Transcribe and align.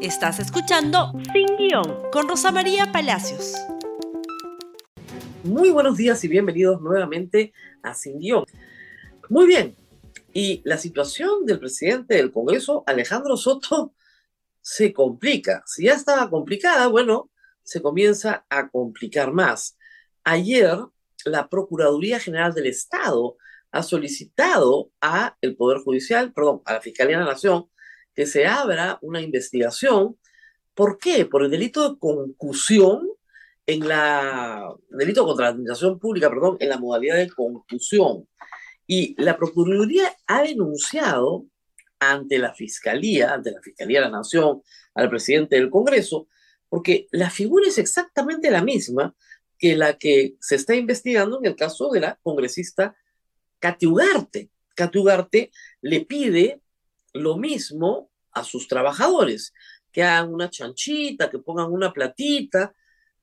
Estás 0.00 0.38
escuchando 0.38 1.12
Sin 1.32 1.56
Guión 1.56 2.08
con 2.12 2.28
Rosa 2.28 2.52
María 2.52 2.92
Palacios. 2.92 3.54
Muy 5.42 5.70
buenos 5.70 5.96
días 5.96 6.22
y 6.22 6.28
bienvenidos 6.28 6.80
nuevamente 6.80 7.52
a 7.82 7.94
Sin 7.94 8.20
Guión. 8.20 8.44
Muy 9.28 9.48
bien, 9.48 9.76
y 10.32 10.62
la 10.64 10.78
situación 10.78 11.44
del 11.46 11.58
presidente 11.58 12.14
del 12.14 12.30
Congreso, 12.30 12.84
Alejandro 12.86 13.36
Soto, 13.36 13.92
se 14.60 14.92
complica. 14.92 15.64
Si 15.66 15.86
ya 15.86 15.94
estaba 15.94 16.30
complicada, 16.30 16.86
bueno, 16.86 17.28
se 17.64 17.82
comienza 17.82 18.46
a 18.48 18.68
complicar 18.68 19.32
más. 19.32 19.76
Ayer, 20.22 20.78
la 21.24 21.48
Procuraduría 21.48 22.20
General 22.20 22.54
del 22.54 22.66
Estado 22.66 23.36
ha 23.72 23.82
solicitado 23.82 24.92
a 25.00 25.36
el 25.40 25.56
Poder 25.56 25.78
Judicial, 25.78 26.32
perdón, 26.32 26.62
a 26.66 26.74
la 26.74 26.80
Fiscalía 26.80 27.18
de 27.18 27.24
la 27.24 27.30
Nación, 27.32 27.68
que 28.18 28.26
se 28.26 28.48
abra 28.48 28.98
una 29.00 29.20
investigación. 29.20 30.18
¿Por 30.74 30.98
qué? 30.98 31.24
Por 31.24 31.44
el 31.44 31.52
delito 31.52 31.88
de 31.88 31.98
concusión 32.00 33.08
en 33.64 33.86
la 33.86 34.74
delito 34.90 35.24
contra 35.24 35.44
la 35.44 35.50
administración 35.50 36.00
pública, 36.00 36.28
perdón, 36.28 36.56
en 36.58 36.68
la 36.68 36.78
modalidad 36.78 37.14
de 37.14 37.30
concusión. 37.30 38.28
Y 38.88 39.14
la 39.22 39.36
Procuraduría 39.36 40.16
ha 40.26 40.42
denunciado 40.42 41.46
ante 42.00 42.40
la 42.40 42.52
Fiscalía, 42.52 43.34
ante 43.34 43.52
la 43.52 43.62
Fiscalía 43.62 44.00
de 44.00 44.06
la 44.06 44.16
Nación, 44.18 44.62
al 44.94 45.08
presidente 45.08 45.54
del 45.54 45.70
Congreso, 45.70 46.26
porque 46.68 47.06
la 47.12 47.30
figura 47.30 47.68
es 47.68 47.78
exactamente 47.78 48.50
la 48.50 48.64
misma 48.64 49.14
que 49.58 49.76
la 49.76 49.96
que 49.96 50.34
se 50.40 50.56
está 50.56 50.74
investigando 50.74 51.38
en 51.38 51.46
el 51.46 51.54
caso 51.54 51.88
de 51.92 52.00
la 52.00 52.18
congresista 52.20 52.96
Katy 53.60 53.86
Ugarte. 53.86 54.50
Katy 54.74 54.98
Ugarte 54.98 55.52
le 55.82 56.00
pide 56.00 56.60
lo 57.12 57.36
mismo 57.36 58.10
a 58.32 58.44
sus 58.44 58.68
trabajadores, 58.68 59.52
que 59.92 60.02
hagan 60.02 60.32
una 60.32 60.50
chanchita, 60.50 61.30
que 61.30 61.38
pongan 61.38 61.72
una 61.72 61.92
platita 61.92 62.74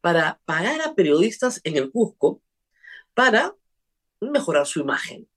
para 0.01 0.39
pagar 0.45 0.81
a 0.81 0.93
periodistas 0.93 1.61
en 1.63 1.77
el 1.77 1.91
Cusco 1.91 2.41
para 3.13 3.55
mejorar 4.19 4.65
su 4.65 4.79
imagen. 4.79 5.27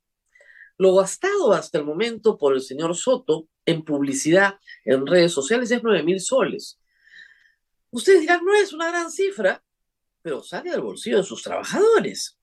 Lo 0.76 0.94
gastado 0.94 1.52
hasta 1.52 1.78
el 1.78 1.84
momento 1.84 2.38
por 2.38 2.54
el 2.54 2.62
señor 2.62 2.96
Soto 2.96 3.48
en 3.66 3.84
publicidad 3.84 4.58
en 4.84 5.06
redes 5.06 5.32
sociales 5.32 5.70
es 5.70 5.82
9 5.82 6.02
mil 6.02 6.20
soles. 6.20 6.78
Ustedes 7.90 8.20
dirán, 8.20 8.44
no 8.44 8.54
es 8.54 8.72
una 8.72 8.88
gran 8.88 9.10
cifra, 9.10 9.62
pero 10.22 10.42
sale 10.42 10.70
del 10.70 10.82
bolsillo 10.82 11.18
de 11.18 11.24
sus 11.24 11.42
trabajadores, 11.42 12.38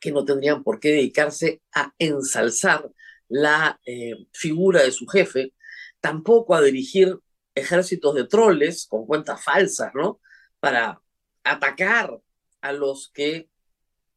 que 0.00 0.12
no 0.12 0.24
tendrían 0.24 0.62
por 0.62 0.78
qué 0.78 0.90
dedicarse 0.90 1.62
a 1.74 1.94
ensalzar 1.98 2.90
la 3.32 3.80
eh, 3.86 4.26
figura 4.30 4.82
de 4.82 4.92
su 4.92 5.06
jefe, 5.06 5.54
tampoco 6.00 6.54
a 6.54 6.60
dirigir 6.60 7.18
ejércitos 7.54 8.14
de 8.14 8.26
troles 8.26 8.86
con 8.86 9.06
cuentas 9.06 9.42
falsas, 9.42 9.90
¿no? 9.94 10.20
Para 10.60 11.00
atacar 11.42 12.20
a 12.60 12.72
los 12.72 13.10
que 13.14 13.48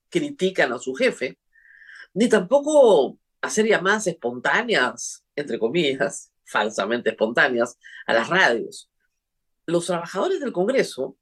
critican 0.09 0.73
a 0.73 0.80
su 0.80 0.93
jefe, 0.95 1.39
ni 2.13 2.27
tampoco 2.27 3.17
hacer 3.41 3.66
llamadas 3.66 4.08
espontáneas, 4.08 5.23
entre 5.33 5.59
comillas, 5.59 6.33
falsamente 6.43 7.11
espontáneas, 7.11 7.80
a 8.05 8.13
las 8.13 8.27
radios. 8.27 8.91
Los 9.66 9.86
trabajadores 9.86 10.41
del 10.41 10.52
Congreso 10.52 11.17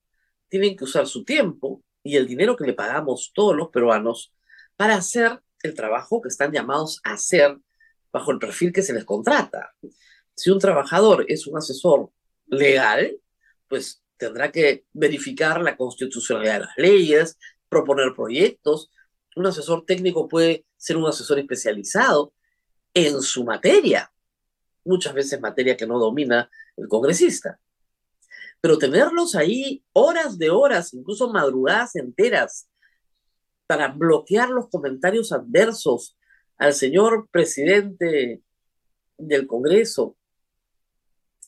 tienen 0.49 0.75
que 0.75 0.85
usar 0.85 1.05
su 1.05 1.23
tiempo 1.23 1.83
y 2.01 2.15
el 2.15 2.25
dinero 2.25 2.57
que 2.57 2.65
le 2.65 2.73
pagamos 2.73 3.31
todos 3.35 3.55
los 3.55 3.69
peruanos 3.69 4.33
para 4.75 4.95
hacer 4.95 5.43
el 5.61 5.75
trabajo 5.75 6.23
que 6.23 6.29
están 6.29 6.51
llamados 6.51 6.99
a 7.03 7.13
hacer 7.13 7.59
bajo 8.13 8.31
el 8.31 8.39
perfil 8.39 8.71
que 8.71 8.83
se 8.83 8.93
les 8.93 9.03
contrata. 9.03 9.73
Si 10.35 10.51
un 10.51 10.59
trabajador 10.59 11.25
es 11.27 11.47
un 11.47 11.57
asesor 11.57 12.11
legal, 12.45 13.17
pues 13.67 14.03
tendrá 14.17 14.51
que 14.51 14.85
verificar 14.93 15.59
la 15.61 15.75
constitucionalidad 15.75 16.53
de 16.53 16.59
las 16.59 16.77
leyes, 16.77 17.37
proponer 17.67 18.13
proyectos. 18.15 18.91
Un 19.35 19.47
asesor 19.47 19.83
técnico 19.85 20.27
puede 20.27 20.65
ser 20.77 20.95
un 20.95 21.07
asesor 21.07 21.39
especializado 21.39 22.33
en 22.93 23.21
su 23.23 23.43
materia, 23.43 24.13
muchas 24.85 25.15
veces 25.15 25.41
materia 25.41 25.75
que 25.75 25.87
no 25.87 25.97
domina 25.97 26.49
el 26.77 26.87
congresista. 26.87 27.59
Pero 28.61 28.77
tenerlos 28.77 29.35
ahí 29.35 29.83
horas 29.93 30.37
de 30.37 30.51
horas, 30.51 30.93
incluso 30.93 31.31
madrugadas 31.31 31.95
enteras, 31.95 32.69
para 33.65 33.87
bloquear 33.87 34.49
los 34.49 34.69
comentarios 34.69 35.31
adversos 35.31 36.15
al 36.63 36.73
señor 36.73 37.27
presidente 37.29 38.41
del 39.17 39.47
Congreso. 39.47 40.15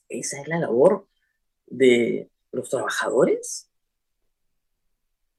Esa 0.10 0.42
es 0.42 0.48
la 0.50 0.60
labor 0.60 1.08
de 1.66 2.30
los 2.52 2.70
trabajadores. 2.70 3.70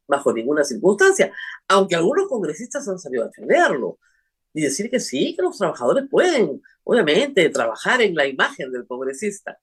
Bajo 0.08 0.32
ninguna 0.32 0.64
circunstancia. 0.64 1.30
Aunque 1.68 1.94
algunos 1.94 2.26
congresistas 2.26 2.88
han 2.88 2.98
salido 2.98 3.24
a 3.24 3.26
defenderlo 3.26 3.98
y 4.54 4.62
decir 4.62 4.90
que 4.90 4.98
sí, 4.98 5.36
que 5.36 5.42
los 5.42 5.58
trabajadores 5.58 6.06
pueden, 6.10 6.62
obviamente, 6.82 7.46
trabajar 7.50 8.00
en 8.00 8.14
la 8.14 8.26
imagen 8.26 8.72
del 8.72 8.86
congresista. 8.86 9.60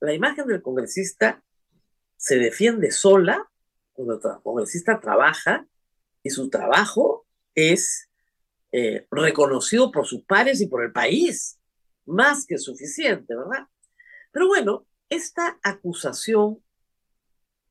La 0.00 0.12
imagen 0.12 0.46
del 0.46 0.60
congresista 0.60 1.42
se 2.18 2.36
defiende 2.36 2.90
sola 2.90 3.50
cuando 3.94 4.16
el 4.16 4.42
congresista 4.42 5.00
trabaja 5.00 5.66
y 6.22 6.28
su 6.28 6.50
trabajo 6.50 7.26
es 7.54 8.07
eh, 8.78 9.06
reconocido 9.10 9.90
por 9.90 10.06
sus 10.06 10.22
pares 10.22 10.60
y 10.60 10.66
por 10.68 10.84
el 10.84 10.92
país. 10.92 11.58
Más 12.06 12.46
que 12.46 12.58
suficiente, 12.58 13.34
¿verdad? 13.34 13.66
Pero 14.30 14.46
bueno, 14.46 14.86
esta 15.08 15.58
acusación 15.62 16.62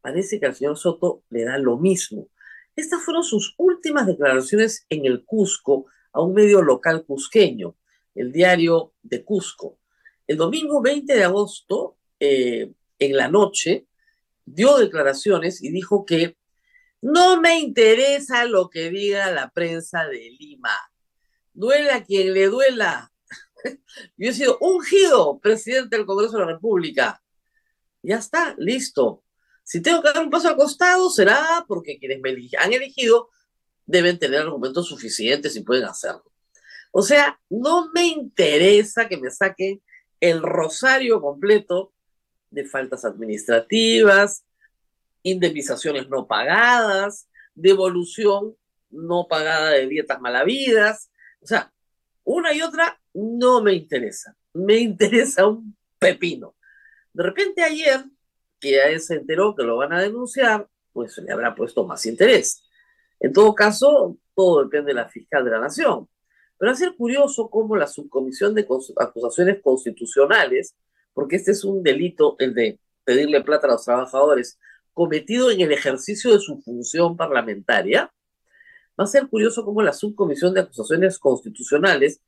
parece 0.02 0.40
que 0.40 0.48
al 0.48 0.56
señor 0.56 0.78
Soto 0.78 1.24
le 1.30 1.46
da 1.46 1.58
lo 1.58 1.78
mismo. 1.78 2.30
Estas 2.76 3.02
fueron 3.02 3.24
sus 3.24 3.56
últimas 3.58 4.06
declaraciones 4.06 4.86
en 4.90 5.06
el 5.06 5.24
Cusco 5.26 5.86
a 6.12 6.22
un 6.22 6.34
medio 6.34 6.62
local 6.62 7.06
cusqueño, 7.06 7.76
el 8.14 8.32
diario 8.32 8.94
de 9.02 9.24
Cusco. 9.24 9.80
El 10.28 10.38
domingo 10.38 10.82
20 10.82 11.14
de 11.16 11.24
agosto, 11.24 11.98
eh, 12.20 12.74
en 13.00 13.16
la 13.16 13.30
noche, 13.30 13.88
dio 14.46 14.78
declaraciones 14.78 15.64
y 15.64 15.72
dijo 15.72 16.06
que 16.06 16.38
no 17.02 17.40
me 17.40 17.60
interesa 17.60 18.46
lo 18.46 18.70
que 18.70 18.90
diga 18.90 19.32
la 19.32 19.50
prensa 19.52 20.06
de 20.06 20.32
Lima. 20.40 20.76
Duela 21.58 22.04
quien 22.04 22.36
le 22.36 22.50
duela. 22.50 23.12
Yo 24.16 24.30
he 24.30 24.34
sido 24.34 24.60
ungido 24.60 25.40
presidente 25.40 25.98
del 25.98 26.06
Congreso 26.06 26.38
de 26.38 26.46
la 26.46 26.52
República. 26.52 27.20
Ya 28.04 28.18
está, 28.18 28.54
listo. 28.60 29.24
Si 29.64 29.82
tengo 29.82 30.04
que 30.04 30.10
dar 30.10 30.24
un 30.24 30.30
paso 30.30 30.50
al 30.50 30.56
costado, 30.56 31.10
será 31.10 31.66
porque 31.68 31.98
quienes 31.98 32.22
me 32.22 32.30
han 32.60 32.74
elegido 32.74 33.32
deben 33.88 34.20
tener 34.20 34.42
argumentos 34.42 34.88
suficientes 34.88 35.56
y 35.56 35.64
pueden 35.64 35.86
hacerlo. 35.86 36.32
O 36.92 37.02
sea, 37.02 37.40
no 37.50 37.90
me 37.92 38.06
interesa 38.06 39.10
que 39.10 39.18
me 39.18 39.32
saquen 39.32 39.82
el 40.20 40.44
rosario 40.44 41.22
completo 41.22 41.92
de 42.52 42.66
faltas 42.66 43.04
administrativas, 43.04 44.46
indemnizaciones 45.24 46.08
no 46.08 46.28
pagadas, 46.28 47.28
devolución 47.56 48.56
no 48.92 49.26
pagada 49.28 49.72
de 49.72 49.88
dietas 49.88 50.22
malavidas. 50.22 51.10
O 51.42 51.48
sea, 51.48 51.72
una 52.24 52.54
y 52.54 52.62
otra 52.62 53.00
no 53.14 53.62
me 53.62 53.74
interesa. 53.74 54.36
Me 54.54 54.76
interesa 54.78 55.48
un 55.48 55.76
pepino. 56.00 56.56
De 57.14 57.24
repente 57.24 57.64
ayer, 57.64 58.04
que 58.60 58.72
ya 58.72 59.00
se 59.00 59.16
enteró 59.16 59.56
que 59.56 59.64
lo 59.64 59.78
van 59.78 59.94
a 59.94 60.02
denunciar, 60.02 60.68
pues 60.94 61.18
le 61.18 61.32
habrá 61.32 61.56
puesto 61.56 61.86
más 61.86 62.06
interés. 62.06 62.64
En 63.20 63.34
todo 63.34 63.56
caso, 63.56 64.18
todo 64.36 64.64
depende 64.64 64.90
de 64.90 64.96
la 64.96 65.10
fiscal 65.10 65.44
de 65.46 65.52
la 65.52 65.60
nación. 65.60 66.08
Pero 66.58 66.72
es 66.72 66.84
curioso 66.98 67.50
cómo 67.50 67.76
la 67.76 67.88
subcomisión 67.88 68.56
de 68.56 68.68
acusaciones 68.98 69.62
constitucionales, 69.62 70.76
porque 71.14 71.36
este 71.36 71.52
es 71.52 71.64
un 71.64 71.84
delito, 71.84 72.36
el 72.40 72.54
de 72.54 72.80
pedirle 73.04 73.44
plata 73.44 73.68
a 73.68 73.72
los 73.72 73.86
trabajadores, 73.86 74.60
cometido 74.94 75.52
en 75.52 75.62
el 75.62 75.72
ejercicio 75.72 76.34
de 76.34 76.40
su 76.40 76.62
función 76.62 77.16
parlamentaria, 77.16 78.12
va 79.00 79.04
a 79.04 79.08
ser 79.08 79.28
curioso 79.28 79.64
cómo 79.64 79.82
la 79.82 79.94
subcomisión 79.94 80.54
de 80.54 80.62
acusaciones 80.62 81.20
constitucionales 81.20 82.22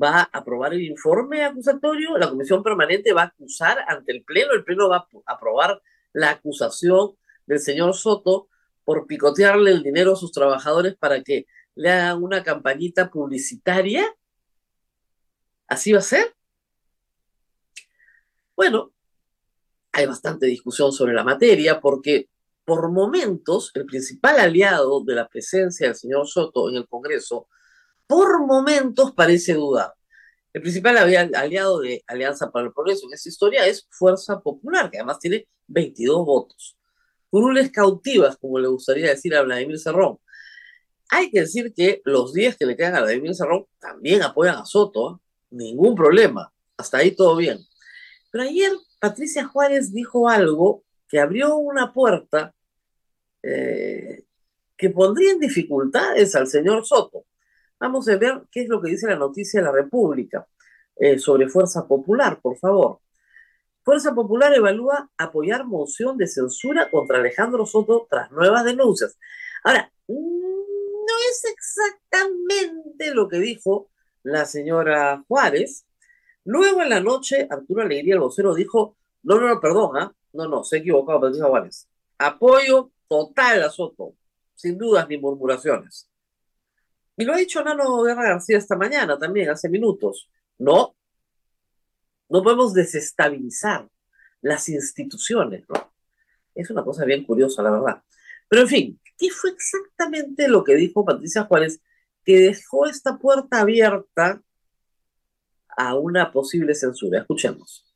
va 0.00 0.20
a 0.20 0.30
aprobar 0.32 0.72
el 0.72 0.82
informe 0.82 1.44
acusatorio, 1.44 2.16
la 2.16 2.30
comisión 2.30 2.62
permanente 2.62 3.12
va 3.12 3.22
a 3.22 3.26
acusar 3.26 3.78
ante 3.88 4.12
el 4.12 4.24
Pleno, 4.24 4.52
el 4.52 4.64
Pleno 4.64 4.88
va 4.88 5.08
a 5.26 5.32
aprobar 5.32 5.82
la 6.12 6.30
acusación 6.30 7.16
del 7.46 7.58
señor 7.58 7.94
Soto 7.94 8.48
por 8.84 9.06
picotearle 9.06 9.70
el 9.70 9.82
dinero 9.82 10.12
a 10.12 10.16
sus 10.16 10.32
trabajadores 10.32 10.96
para 10.96 11.22
que 11.22 11.46
le 11.74 11.90
hagan 11.90 12.22
una 12.22 12.42
campañita 12.42 13.10
publicitaria. 13.10 14.04
¿Así 15.66 15.92
va 15.92 15.98
a 15.98 16.02
ser? 16.02 16.34
Bueno, 18.56 18.92
hay 19.92 20.06
bastante 20.06 20.46
discusión 20.46 20.92
sobre 20.92 21.14
la 21.14 21.24
materia 21.24 21.80
porque 21.80 22.28
por 22.72 22.90
momentos 22.90 23.70
el 23.74 23.84
principal 23.84 24.40
aliado 24.40 25.04
de 25.04 25.14
la 25.14 25.28
presencia 25.28 25.88
del 25.88 25.94
señor 25.94 26.26
Soto 26.26 26.70
en 26.70 26.76
el 26.76 26.88
Congreso, 26.88 27.46
por 28.06 28.46
momentos 28.46 29.12
parece 29.12 29.52
dudar. 29.52 29.92
El 30.54 30.62
principal 30.62 30.96
aliado 30.96 31.80
de 31.80 32.02
Alianza 32.06 32.50
para 32.50 32.64
el 32.64 32.72
Progreso 32.72 33.06
en 33.06 33.12
esta 33.12 33.28
historia 33.28 33.66
es 33.66 33.86
Fuerza 33.90 34.40
Popular, 34.40 34.90
que 34.90 34.96
además 34.96 35.18
tiene 35.18 35.46
22 35.66 36.24
votos. 36.24 36.78
Curules 37.28 37.70
cautivas, 37.70 38.38
como 38.38 38.58
le 38.58 38.68
gustaría 38.68 39.10
decir 39.10 39.36
a 39.36 39.42
Vladimir 39.42 39.78
Cerrón. 39.78 40.18
Hay 41.10 41.30
que 41.30 41.40
decir 41.40 41.74
que 41.74 42.00
los 42.06 42.32
10 42.32 42.56
que 42.56 42.64
le 42.64 42.74
quedan 42.74 42.96
a 42.96 43.02
Vladimir 43.02 43.34
Cerrón 43.34 43.66
también 43.78 44.22
apoyan 44.22 44.56
a 44.56 44.64
Soto, 44.64 45.10
¿eh? 45.10 45.20
ningún 45.50 45.94
problema, 45.94 46.50
hasta 46.78 46.96
ahí 46.96 47.10
todo 47.10 47.36
bien. 47.36 47.58
Pero 48.30 48.44
ayer 48.44 48.72
Patricia 48.98 49.46
Juárez 49.46 49.92
dijo 49.92 50.26
algo 50.26 50.84
que 51.12 51.20
abrió 51.20 51.56
una 51.56 51.92
puerta 51.92 52.54
eh, 53.42 54.24
que 54.76 54.90
pondría 54.90 55.32
en 55.32 55.40
dificultades 55.40 56.34
al 56.34 56.46
señor 56.46 56.84
Soto. 56.84 57.24
Vamos 57.78 58.08
a 58.08 58.16
ver 58.16 58.42
qué 58.50 58.62
es 58.62 58.68
lo 58.68 58.80
que 58.80 58.90
dice 58.90 59.08
la 59.08 59.16
noticia 59.16 59.60
de 59.60 59.66
la 59.66 59.72
República 59.72 60.46
eh, 60.96 61.18
sobre 61.18 61.48
Fuerza 61.48 61.86
Popular, 61.86 62.40
por 62.40 62.56
favor. 62.58 63.00
Fuerza 63.84 64.14
Popular 64.14 64.54
evalúa 64.54 65.10
apoyar 65.18 65.64
moción 65.66 66.16
de 66.16 66.28
censura 66.28 66.88
contra 66.90 67.18
Alejandro 67.18 67.66
Soto 67.66 68.06
tras 68.08 68.30
nuevas 68.30 68.64
denuncias. 68.64 69.18
Ahora, 69.64 69.92
no 70.06 71.14
es 71.30 71.44
exactamente 71.44 73.14
lo 73.14 73.28
que 73.28 73.38
dijo 73.38 73.90
la 74.22 74.44
señora 74.44 75.24
Juárez. 75.26 75.86
Luego 76.44 76.82
en 76.82 76.90
la 76.90 77.00
noche, 77.00 77.46
Arturo 77.50 77.82
Alegría, 77.82 78.14
el 78.14 78.20
vocero, 78.20 78.54
dijo, 78.54 78.96
no, 79.22 79.40
no, 79.40 79.48
no, 79.48 79.60
perdón, 79.60 79.96
¿ah? 79.96 80.14
no, 80.32 80.48
no, 80.48 80.64
se 80.64 80.76
ha 80.76 80.78
equivocado 80.80 81.20
Patricia 81.20 81.46
Juárez. 81.46 81.88
Apoyo 82.18 82.90
total 83.12 83.62
a 83.62 83.68
Soto, 83.68 84.16
sin 84.54 84.78
dudas 84.78 85.06
ni 85.06 85.18
murmuraciones. 85.18 86.08
Y 87.14 87.26
lo 87.26 87.34
ha 87.34 87.36
dicho 87.36 87.62
Nano 87.62 88.02
Guerra 88.02 88.22
García 88.22 88.56
esta 88.56 88.74
mañana 88.74 89.18
también, 89.18 89.50
hace 89.50 89.68
minutos. 89.68 90.30
No, 90.56 90.96
no 92.30 92.42
podemos 92.42 92.72
desestabilizar 92.72 93.86
las 94.40 94.66
instituciones, 94.70 95.68
¿no? 95.68 95.92
Es 96.54 96.70
una 96.70 96.82
cosa 96.82 97.04
bien 97.04 97.24
curiosa, 97.24 97.62
la 97.62 97.70
verdad. 97.70 98.02
Pero 98.48 98.62
en 98.62 98.68
fin, 98.68 99.00
¿qué 99.18 99.28
fue 99.28 99.50
exactamente 99.50 100.48
lo 100.48 100.64
que 100.64 100.74
dijo 100.74 101.04
Patricia 101.04 101.44
Juárez 101.44 101.82
que 102.24 102.38
dejó 102.38 102.86
esta 102.86 103.18
puerta 103.18 103.60
abierta 103.60 104.42
a 105.76 105.96
una 105.96 106.32
posible 106.32 106.74
censura? 106.74 107.20
Escuchemos. 107.20 107.91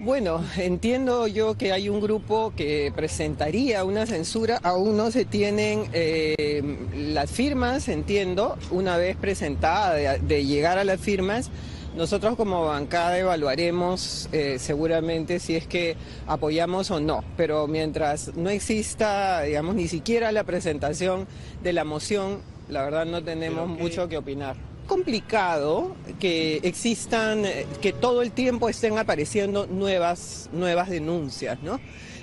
Bueno, 0.00 0.44
entiendo 0.56 1.26
yo 1.26 1.56
que 1.56 1.72
hay 1.72 1.88
un 1.88 2.00
grupo 2.00 2.52
que 2.54 2.92
presentaría 2.94 3.82
una 3.82 4.06
censura, 4.06 4.60
aún 4.62 4.96
no 4.96 5.10
se 5.10 5.24
tienen 5.24 5.86
eh, 5.92 6.62
las 6.94 7.32
firmas, 7.32 7.88
entiendo, 7.88 8.56
una 8.70 8.96
vez 8.96 9.16
presentada 9.16 9.94
de, 9.94 10.46
llegar 10.46 10.78
a 10.78 10.84
las 10.84 11.00
firmas, 11.00 11.50
nosotros 11.96 12.36
como 12.36 12.64
bancada 12.64 13.18
evaluaremos 13.18 14.28
eh, 14.30 14.58
seguramente 14.60 15.40
si 15.40 15.56
es 15.56 15.66
que 15.66 15.96
apoyamos 16.28 16.92
o 16.92 17.00
no, 17.00 17.24
pero 17.36 17.66
mientras 17.66 18.36
no 18.36 18.50
exista, 18.50 19.42
digamos, 19.42 19.74
ni 19.74 19.88
siquiera 19.88 20.30
la 20.30 20.44
presentación 20.44 21.26
de 21.64 21.72
la 21.72 21.82
moción, 21.82 22.38
la 22.68 22.84
verdad 22.84 23.04
no 23.04 23.24
tenemos 23.24 23.68
mucho 23.68 24.08
que 24.08 24.16
opinar 24.16 24.54
complicado 24.88 25.94
que 26.18 26.56
existan, 26.64 27.44
eh, 27.44 27.66
que 27.80 27.92
todo 27.92 28.22
el 28.22 28.32
tiempo 28.32 28.68
estén 28.68 28.98
apareciendo 28.98 29.66
nuevas, 29.66 30.50
nuevas 30.52 30.90
denuncias, 30.90 31.62
¿no? 31.62 31.78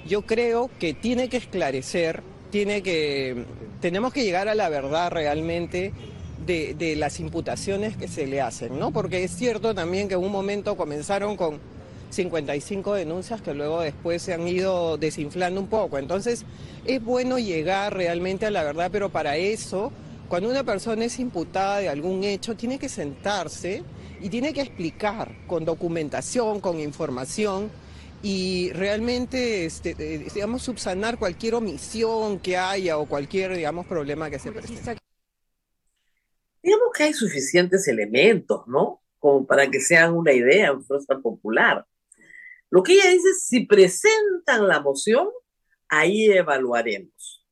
Yo 0.06 0.24
creo 0.24 0.70
que 0.80 0.94
tiene 0.94 1.30
que 1.30 1.38
esclarecer, 1.38 2.22
tiene 2.52 2.84
que, 2.84 3.46
tenemos 3.80 4.12
que 4.12 4.24
llegar 4.24 4.50
a 4.50 4.56
la 4.56 4.68
verdad 4.68 5.12
realmente 5.12 5.94
de, 6.46 6.74
de, 6.74 6.96
las 6.96 7.20
imputaciones 7.20 7.96
que 7.96 8.08
se 8.08 8.28
le 8.28 8.42
hacen, 8.42 8.78
¿no? 8.78 8.92
Porque 8.92 9.24
es 9.24 9.32
cierto 9.32 9.74
también 9.74 10.08
que 10.08 10.16
en 10.16 10.22
un 10.22 10.32
momento 10.32 10.76
comenzaron 10.76 11.38
con 11.38 11.60
55 12.10 12.94
denuncias 12.94 13.42
que 13.42 13.54
luego 13.54 13.82
después 13.82 14.22
se 14.22 14.34
han 14.34 14.48
ido 14.48 14.98
desinflando 14.98 15.60
un 15.60 15.68
poco. 15.68 15.98
Entonces, 15.98 16.46
es 16.86 17.04
bueno 17.04 17.40
llegar 17.40 17.96
realmente 17.96 18.46
a 18.46 18.52
la 18.52 18.64
verdad, 18.64 18.90
pero 18.92 19.10
para 19.10 19.38
eso 19.38 19.92
cuando 20.28 20.50
una 20.50 20.64
persona 20.64 21.06
es 21.06 21.20
imputada 21.20 21.80
de 21.80 21.90
algún 21.90 22.24
hecho, 22.24 22.56
tiene 22.56 22.80
que 22.80 22.90
sentarse 22.90 23.84
y 24.22 24.30
tiene 24.30 24.54
que 24.54 24.62
explicar 24.62 25.36
con 25.48 25.66
documentación, 25.66 26.60
con 26.60 26.80
información 26.80 27.70
y 28.24 28.72
realmente, 28.72 29.66
este, 29.66 29.92
eh, 30.00 30.28
digamos, 30.34 30.64
subsanar 30.64 31.20
cualquier 31.20 31.54
omisión 31.56 32.40
que 32.40 32.58
haya 32.58 32.98
o 32.98 33.06
cualquier, 33.06 33.56
digamos, 33.56 33.86
problema 33.86 34.30
que 34.32 34.40
se 34.40 34.52
presente. 34.52 34.98
Digamos 36.64 36.88
que 36.98 37.04
hay 37.04 37.14
suficientes 37.14 37.88
elementos, 37.88 38.68
¿no? 38.68 39.04
Como 39.20 39.46
para 39.46 39.70
que 39.70 39.80
sean 39.80 40.16
una 40.16 40.34
idea 40.34 40.70
en 40.70 40.84
fuerza 40.84 41.20
popular. 41.20 41.86
Lo 42.72 42.82
que 42.82 42.94
ella 42.94 43.10
dice, 43.10 43.34
si 43.40 43.68
presentan 43.68 44.68
la 44.68 44.80
moción, 44.80 45.30
ahí 45.88 46.26
evaluaremos. 46.26 47.45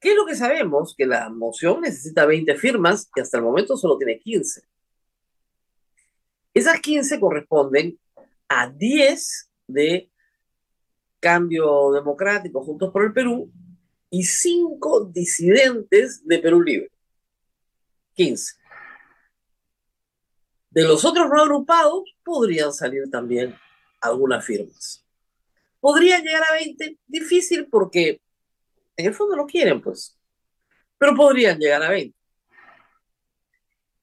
¿Qué 0.00 0.10
es 0.10 0.16
lo 0.16 0.24
que 0.24 0.34
sabemos? 0.34 0.94
Que 0.96 1.06
la 1.06 1.28
moción 1.28 1.82
necesita 1.82 2.24
20 2.24 2.56
firmas 2.56 3.10
y 3.14 3.20
hasta 3.20 3.36
el 3.36 3.44
momento 3.44 3.76
solo 3.76 3.98
tiene 3.98 4.18
15. 4.18 4.62
Esas 6.54 6.80
15 6.80 7.20
corresponden 7.20 7.98
a 8.48 8.70
10 8.70 9.50
de 9.68 10.10
Cambio 11.20 11.92
Democrático 11.92 12.64
Juntos 12.64 12.90
por 12.90 13.04
el 13.04 13.12
Perú 13.12 13.52
y 14.08 14.24
5 14.24 15.10
disidentes 15.12 16.26
de 16.26 16.38
Perú 16.38 16.62
Libre. 16.62 16.90
15. 18.14 18.54
De 20.70 20.82
los 20.84 21.04
otros 21.04 21.28
no 21.28 21.42
agrupados 21.42 22.04
podrían 22.24 22.72
salir 22.72 23.10
también 23.10 23.54
algunas 24.00 24.44
firmas. 24.44 25.04
¿Podrían 25.78 26.22
llegar 26.22 26.42
a 26.42 26.54
20? 26.54 26.98
Difícil 27.06 27.66
porque 27.66 28.20
en 28.96 29.06
el 29.06 29.14
fondo 29.14 29.36
no 29.36 29.46
quieren, 29.46 29.80
pues. 29.80 30.18
Pero 30.98 31.14
podrían 31.14 31.58
llegar 31.58 31.82
a 31.82 31.90
20. 31.90 32.16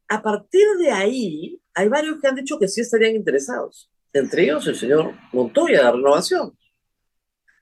A 0.09 0.21
partir 0.21 0.67
de 0.79 0.91
ahí, 0.91 1.61
hay 1.73 1.89
varios 1.89 2.19
que 2.19 2.27
han 2.27 2.35
dicho 2.35 2.57
que 2.57 2.67
sí 2.67 2.81
estarían 2.81 3.15
interesados. 3.15 3.91
Entre 4.13 4.43
ellos 4.43 4.65
el 4.67 4.75
señor 4.75 5.13
Montoya 5.31 5.83
de 5.83 5.91
Renovación. 5.91 6.57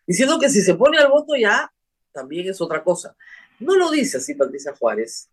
Diciendo 0.07 0.39
que 0.39 0.49
si 0.49 0.61
se 0.61 0.75
pone 0.75 0.97
al 0.99 1.09
voto 1.09 1.35
ya, 1.35 1.71
también 2.11 2.47
es 2.47 2.61
otra 2.61 2.83
cosa. 2.83 3.15
No 3.59 3.75
lo 3.75 3.89
dice 3.91 4.17
así 4.17 4.35
Patricia 4.35 4.73
Juárez. 4.75 5.29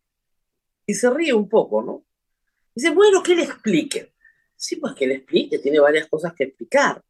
Y 0.86 0.94
se 0.94 1.10
ríe 1.10 1.32
un 1.32 1.48
poco, 1.48 1.82
¿no? 1.82 2.04
Dice, 2.74 2.90
bueno, 2.90 3.22
que 3.22 3.36
le 3.36 3.44
explique. 3.44 4.14
Sí, 4.56 4.76
pues 4.76 4.94
que 4.94 5.06
le 5.06 5.14
explique, 5.16 5.58
tiene 5.58 5.78
varias 5.78 6.08
cosas 6.08 6.32
que 6.34 6.44
explicar. 6.44 7.02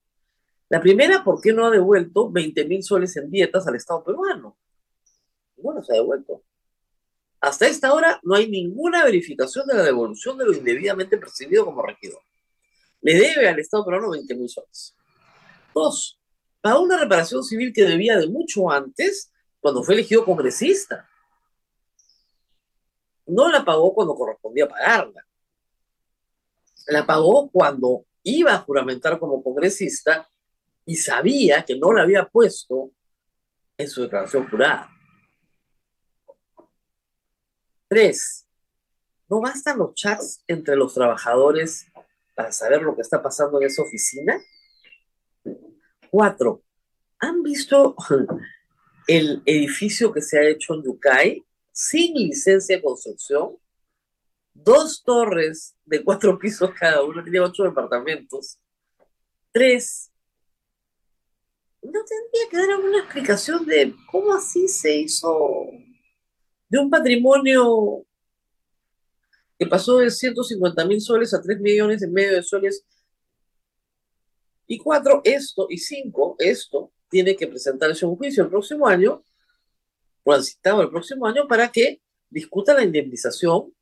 La 0.69 0.81
primera, 0.81 1.23
¿por 1.23 1.41
qué 1.41 1.53
no 1.53 1.67
ha 1.67 1.71
devuelto 1.71 2.31
20 2.31 2.65
mil 2.65 2.83
soles 2.83 3.17
en 3.17 3.31
dietas 3.31 3.67
al 3.67 3.77
Estado 3.77 4.03
peruano? 4.03 4.59
Bueno, 5.63 5.83
se 5.83 5.93
ha 5.93 5.97
devuelto. 5.97 6.43
Hasta 7.41 7.67
esta 7.67 7.93
hora 7.93 8.21
no 8.23 8.37
hay 8.37 8.49
ninguna 8.49 9.05
verificación 9.05 9.67
de 9.67 9.75
la 9.75 9.83
devolución 9.83 10.39
de 10.39 10.45
lo 10.45 10.53
indebidamente 10.53 11.19
percibido 11.19 11.65
como 11.65 11.83
regidor. 11.83 12.23
Le 13.01 13.15
debe 13.15 13.49
al 13.49 13.59
Estado 13.59 13.85
peruano 13.85 14.11
20 14.11 14.35
mil 14.37 14.49
soles. 14.49 14.95
Dos, 15.75 16.21
pagó 16.61 16.83
una 16.83 16.99
reparación 16.99 17.43
civil 17.43 17.73
que 17.73 17.83
debía 17.83 18.17
de 18.17 18.29
mucho 18.29 18.71
antes, 18.71 19.33
cuando 19.61 19.83
fue 19.83 19.95
elegido 19.95 20.25
congresista. 20.25 21.09
No 23.27 23.51
la 23.51 23.65
pagó 23.65 23.93
cuando 23.93 24.15
correspondía 24.15 24.69
pagarla. 24.69 25.27
La 26.87 27.05
pagó 27.05 27.51
cuando 27.51 28.05
iba 28.23 28.55
a 28.55 28.59
juramentar 28.59 29.19
como 29.19 29.43
congresista 29.43 30.29
y 30.87 30.97
sabía 30.97 31.65
que 31.65 31.77
no 31.77 31.93
la 31.93 32.03
había 32.03 32.29
puesto 32.29 32.93
en 33.77 33.89
su 33.89 34.03
declaración 34.03 34.49
jurada. 34.49 34.92
Tres, 37.93 38.49
¿no 39.29 39.43
bastan 39.43 39.77
los 39.77 39.95
chats 39.95 40.43
entre 40.47 40.77
los 40.77 40.95
trabajadores 40.95 41.85
para 42.35 42.51
saber 42.51 42.81
lo 42.81 42.97
que 42.97 43.03
está 43.03 43.23
pasando 43.23 43.61
en 43.61 43.67
esa 43.67 43.83
oficina? 43.83 44.41
Cuatro, 46.11 46.63
¿han 47.19 47.43
visto 47.43 47.95
el 49.07 49.43
edificio 49.45 50.11
que 50.11 50.23
se 50.23 50.39
ha 50.39 50.49
hecho 50.49 50.73
en 50.73 50.85
Yucay 50.85 51.45
sin 51.71 52.15
licencia 52.15 52.77
de 52.77 52.83
construcción? 52.83 53.59
Dos 54.55 55.03
torres 55.05 55.77
de 55.85 56.03
cuatro 56.03 56.39
pisos 56.39 56.71
cada 56.73 57.05
uno, 57.05 57.23
tiene 57.23 57.41
ocho 57.41 57.65
departamentos. 57.65 58.59
Tres, 59.53 60.11
¿no 61.83 62.01
tendría 62.07 62.49
que 62.51 62.57
dar 62.57 62.71
alguna 62.71 63.01
explicación 63.01 63.67
de 63.67 63.95
cómo 64.11 64.33
así 64.33 64.67
se 64.67 64.97
hizo 64.97 65.69
de 66.73 66.79
un 66.79 66.89
patrimonio 66.89 68.03
que 69.59 69.67
pasó 69.67 69.99
de 69.99 70.11
150 70.11 70.87
mil 70.87 71.03
soles 71.03 71.35
a 71.35 71.43
3 71.43 71.61
millones 71.61 72.03
y 72.03 72.07
medio 72.07 72.37
de 72.37 72.43
soles. 72.43 72.87
Y 74.67 74.79
cuatro, 74.79 75.21
esto, 75.23 75.67
y 75.69 75.77
cinco, 75.77 76.35
esto 76.39 76.91
tiene 77.11 77.37
que 77.37 77.47
presentarse 77.47 78.07
un 78.07 78.17
juicio 78.17 78.45
el 78.45 78.49
próximo 78.49 78.87
año, 78.87 79.23
o 80.25 80.35
el 80.35 80.89
próximo 80.89 81.27
año, 81.27 81.47
para 81.47 81.71
que 81.71 82.01
discuta 82.31 82.73
la 82.73 82.85
indemnización 82.85 83.75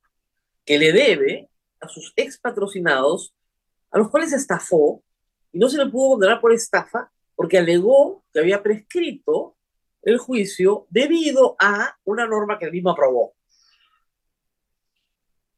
que 0.65 0.77
le 0.77 0.93
debe 0.93 1.49
a 1.79 1.87
sus 1.87 2.13
ex 2.17 2.39
patrocinados, 2.39 3.33
a 3.93 3.99
los 3.99 4.11
cuales 4.11 4.33
estafó, 4.33 5.01
y 5.53 5.61
no 5.61 5.69
se 5.69 5.79
le 5.79 5.89
pudo 5.89 6.11
condenar 6.15 6.41
por 6.41 6.53
estafa 6.53 7.13
porque 7.37 7.57
alegó 7.57 8.25
que 8.33 8.41
había 8.41 8.61
prescrito 8.61 9.57
el 10.03 10.19
juicio 10.19 10.87
debido 10.91 11.57
a 11.59 11.97
una 12.05 12.27
norma 12.27 12.59
que 12.59 12.67
él 12.67 12.73
mismo 12.73 12.91
aprobó. 12.91 13.35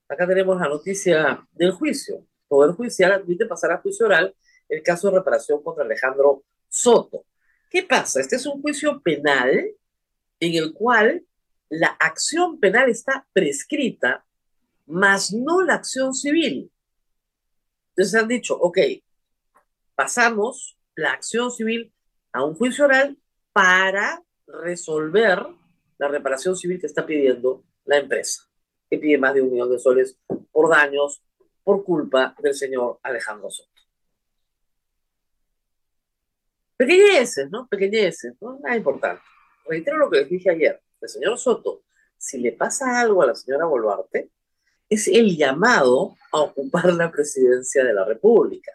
Acá 0.08 0.26
tenemos 0.26 0.61
la 0.61 0.68
noticia 0.68 1.46
del 1.52 1.72
juicio. 1.72 2.26
Poder 2.49 2.75
Judicial 2.75 3.12
admite 3.12 3.46
pasar 3.46 3.72
a 3.72 3.78
juicio 3.78 4.06
oral 4.06 4.34
el 4.68 4.82
caso 4.82 5.08
de 5.08 5.18
reparación 5.18 5.62
contra 5.62 5.84
Alejandro 5.84 6.44
Soto. 6.68 7.25
¿Qué 7.70 7.82
pasa? 7.82 8.20
Este 8.20 8.37
es 8.37 8.44
un 8.46 8.61
juicio 8.61 9.00
penal 9.00 9.70
en 10.38 10.54
el 10.54 10.75
cual 10.75 11.25
la 11.70 11.96
acción 11.99 12.61
penal 12.61 12.90
está 12.90 13.26
prescrita, 13.32 14.26
más 14.87 15.32
no 15.32 15.62
la 15.62 15.75
acción 15.75 16.12
civil. 16.12 16.70
Entonces 17.90 18.20
han 18.20 18.28
dicho, 18.28 18.58
ok, 18.58 18.78
pasamos 19.94 20.76
la 20.94 21.12
acción 21.12 21.50
civil 21.50 21.92
a 22.32 22.44
un 22.44 22.54
juicio 22.54 22.84
oral 22.84 23.16
para 23.52 24.22
resolver 24.52 25.44
la 25.99 26.09
reparación 26.09 26.56
civil 26.56 26.80
que 26.80 26.87
está 26.87 27.04
pidiendo 27.06 27.64
la 27.85 27.99
empresa 27.99 28.44
que 28.92 28.99
pide 28.99 29.16
más 29.16 29.32
de 29.32 29.40
un 29.40 29.50
millón 29.50 29.71
de 29.71 29.78
soles 29.78 30.18
por 30.50 30.68
daños 30.68 31.23
por 31.64 31.82
culpa 31.82 32.35
del 32.42 32.54
señor 32.54 32.99
Alejandro 33.02 33.50
Soto. 33.50 33.71
Pequeñeces, 36.76 37.50
¿no? 37.50 37.66
Pequeñeces, 37.68 38.35
¿no? 38.38 38.59
Nada 38.62 38.76
importante. 38.76 39.23
Reitero 39.66 39.97
lo 39.97 40.11
que 40.11 40.18
les 40.18 40.28
dije 40.28 40.50
ayer. 40.50 40.82
El 41.00 41.09
señor 41.09 41.38
Soto, 41.38 41.85
si 42.18 42.38
le 42.38 42.52
pasa 42.52 43.00
algo 43.00 43.23
a 43.23 43.28
la 43.28 43.35
señora 43.35 43.64
Boluarte, 43.64 44.30
es 44.90 45.09
el 45.09 45.38
llamado 45.38 46.16
a 46.30 46.40
ocupar 46.40 46.92
la 46.92 47.11
presidencia 47.11 47.82
de 47.82 47.94
la 47.94 48.04
República. 48.04 48.73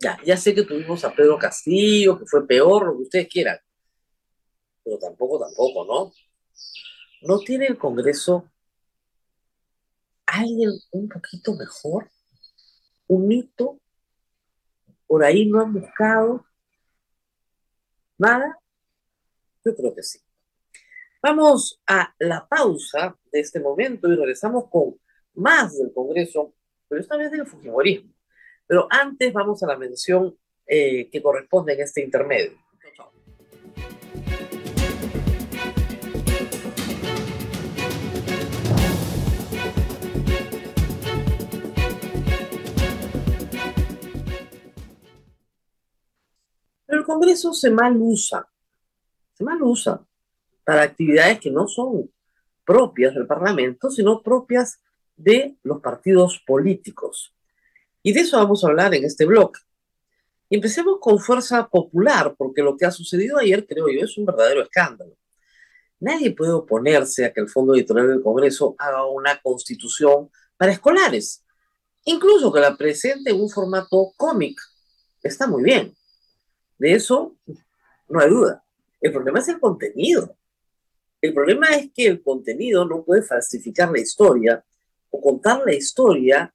Ya, 0.00 0.18
ya 0.24 0.36
sé 0.36 0.54
que 0.54 0.62
tuvimos 0.62 1.04
a 1.04 1.14
Pedro 1.14 1.38
Castillo, 1.38 2.18
que 2.18 2.24
fue 2.26 2.46
peor, 2.46 2.86
lo 2.86 2.96
que 2.96 3.02
ustedes 3.02 3.28
quieran. 3.28 3.58
Pero 4.82 4.98
tampoco, 4.98 5.38
tampoco, 5.38 5.84
¿no? 5.84 6.12
¿No 7.22 7.38
tiene 7.40 7.66
el 7.66 7.76
Congreso 7.76 8.50
alguien 10.24 10.70
un 10.92 11.08
poquito 11.08 11.54
mejor? 11.54 12.10
¿Un 13.08 13.30
hito? 13.30 13.78
¿Por 15.06 15.22
ahí 15.22 15.44
no 15.44 15.60
han 15.60 15.74
buscado? 15.74 16.46
¿Nada? 18.16 18.58
Yo 19.64 19.74
creo 19.74 19.94
que 19.94 20.02
sí. 20.02 20.18
Vamos 21.22 21.78
a 21.86 22.14
la 22.18 22.48
pausa 22.48 23.18
de 23.30 23.40
este 23.40 23.60
momento 23.60 24.08
y 24.08 24.16
regresamos 24.16 24.70
con 24.70 24.98
más 25.34 25.76
del 25.76 25.92
Congreso, 25.92 26.54
pero 26.88 27.02
esta 27.02 27.18
vez 27.18 27.30
del 27.30 27.46
Fujimorismo. 27.46 28.14
Pero 28.70 28.86
antes 28.88 29.32
vamos 29.32 29.60
a 29.64 29.66
la 29.66 29.76
mención 29.76 30.38
eh, 30.64 31.10
que 31.10 31.20
corresponde 31.20 31.72
en 31.72 31.80
este 31.80 32.04
intermedio. 32.04 32.52
Pero 46.86 47.00
el 47.00 47.04
Congreso 47.04 47.52
se 47.52 47.72
mal 47.72 47.96
usa, 47.96 48.48
se 49.32 49.42
mal 49.42 49.60
usa 49.64 50.00
para 50.62 50.82
actividades 50.82 51.40
que 51.40 51.50
no 51.50 51.66
son 51.66 52.08
propias 52.64 53.16
del 53.16 53.26
Parlamento, 53.26 53.90
sino 53.90 54.22
propias 54.22 54.80
de 55.16 55.56
los 55.64 55.80
partidos 55.80 56.40
políticos. 56.46 57.34
Y 58.02 58.12
de 58.12 58.20
eso 58.20 58.38
vamos 58.38 58.64
a 58.64 58.68
hablar 58.68 58.94
en 58.94 59.04
este 59.04 59.26
blog. 59.26 59.52
Empecemos 60.48 60.98
con 61.00 61.18
fuerza 61.18 61.68
popular, 61.68 62.34
porque 62.36 62.62
lo 62.62 62.76
que 62.76 62.86
ha 62.86 62.90
sucedido 62.90 63.38
ayer, 63.38 63.66
creo 63.66 63.88
yo, 63.88 64.04
es 64.04 64.16
un 64.18 64.26
verdadero 64.26 64.62
escándalo. 64.62 65.16
Nadie 66.00 66.32
puede 66.32 66.52
oponerse 66.52 67.26
a 67.26 67.32
que 67.32 67.40
el 67.40 67.48
Fondo 67.48 67.74
Editorial 67.74 68.08
del 68.08 68.22
Congreso 68.22 68.74
haga 68.78 69.06
una 69.06 69.40
constitución 69.40 70.30
para 70.56 70.72
escolares, 70.72 71.44
incluso 72.04 72.52
que 72.52 72.60
la 72.60 72.76
presente 72.76 73.30
en 73.30 73.40
un 73.40 73.50
formato 73.50 74.12
cómic. 74.16 74.58
Está 75.22 75.46
muy 75.46 75.62
bien. 75.62 75.94
De 76.78 76.94
eso 76.94 77.36
no 78.08 78.20
hay 78.20 78.30
duda. 78.30 78.64
El 79.00 79.12
problema 79.12 79.38
es 79.38 79.48
el 79.48 79.60
contenido. 79.60 80.36
El 81.20 81.34
problema 81.34 81.68
es 81.76 81.90
que 81.94 82.06
el 82.06 82.22
contenido 82.22 82.86
no 82.86 83.04
puede 83.04 83.22
falsificar 83.22 83.90
la 83.90 84.00
historia 84.00 84.64
o 85.10 85.20
contar 85.20 85.62
la 85.64 85.74
historia 85.74 86.52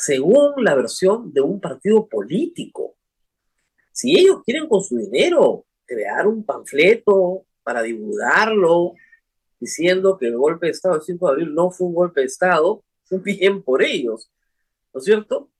según 0.00 0.64
la 0.64 0.74
versión 0.74 1.30
de 1.30 1.42
un 1.42 1.60
partido 1.60 2.08
político. 2.08 2.96
Si 3.92 4.18
ellos 4.18 4.42
quieren 4.44 4.66
con 4.66 4.82
su 4.82 4.96
dinero 4.96 5.66
crear 5.84 6.26
un 6.26 6.42
panfleto 6.42 7.44
para 7.62 7.82
divulgarlo, 7.82 8.94
diciendo 9.58 10.16
que 10.16 10.28
el 10.28 10.38
golpe 10.38 10.66
de 10.66 10.72
Estado 10.72 10.94
del 10.94 11.04
5 11.04 11.26
de 11.26 11.32
abril 11.32 11.54
no 11.54 11.70
fue 11.70 11.88
un 11.88 11.94
golpe 11.94 12.20
de 12.20 12.26
Estado, 12.26 12.82
bien 13.10 13.62
por 13.62 13.82
ellos, 13.82 14.30
¿no 14.94 15.00
es 15.00 15.04
cierto? 15.04 15.50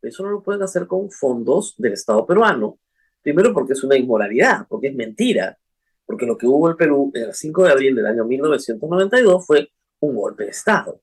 Eso 0.00 0.22
no 0.22 0.30
lo 0.30 0.42
pueden 0.44 0.62
hacer 0.62 0.86
con 0.86 1.10
fondos 1.10 1.74
del 1.76 1.94
Estado 1.94 2.24
peruano, 2.24 2.78
Primero 3.20 3.52
porque 3.52 3.72
es 3.72 3.82
una 3.82 3.96
inmoralidad, 3.96 4.66
porque 4.68 4.86
es 4.86 4.94
mentira, 4.94 5.58
porque 6.06 6.24
lo 6.24 6.38
que 6.38 6.46
hubo 6.46 6.70
en 6.70 6.76
Perú 6.76 7.10
el 7.14 7.34
5 7.34 7.64
de 7.64 7.72
abril 7.72 7.96
del 7.96 8.06
año 8.06 8.24
1992 8.24 9.44
fue 9.44 9.68
un 9.98 10.14
golpe 10.14 10.44
de 10.44 10.50
Estado. 10.50 11.00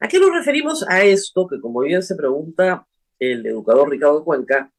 ¿A 0.00 0.06
qué 0.06 0.20
nos 0.20 0.32
referimos 0.32 0.84
a 0.88 1.02
esto? 1.02 1.48
Que 1.48 1.60
como 1.60 1.80
bien 1.80 2.02
se 2.02 2.14
pregunta 2.14 2.86
el 3.18 3.44
educador 3.44 3.90
Ricardo 3.90 4.24
Cuenca, 4.24 4.72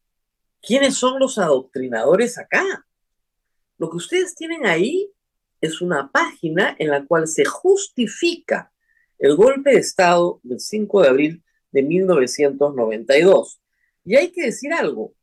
¿quiénes 0.61 0.95
son 0.95 1.19
los 1.19 1.37
adoctrinadores 1.37 2.37
acá? 2.37 2.63
Lo 3.77 3.89
que 3.89 3.97
ustedes 3.97 4.33
tienen 4.35 4.65
ahí 4.65 5.11
es 5.59 5.81
una 5.81 6.09
página 6.09 6.75
en 6.79 6.89
la 6.89 7.05
cual 7.05 7.27
se 7.27 7.43
justifica 7.43 8.71
el 9.17 9.35
golpe 9.35 9.71
de 9.71 9.79
Estado 9.79 10.39
del 10.43 10.61
5 10.61 11.01
de 11.01 11.07
abril 11.09 11.43
de 11.71 11.83
1992. 11.83 13.61
Y 14.05 14.15
hay 14.15 14.31
que 14.31 14.43
decir 14.43 14.71
algo, 14.73 15.13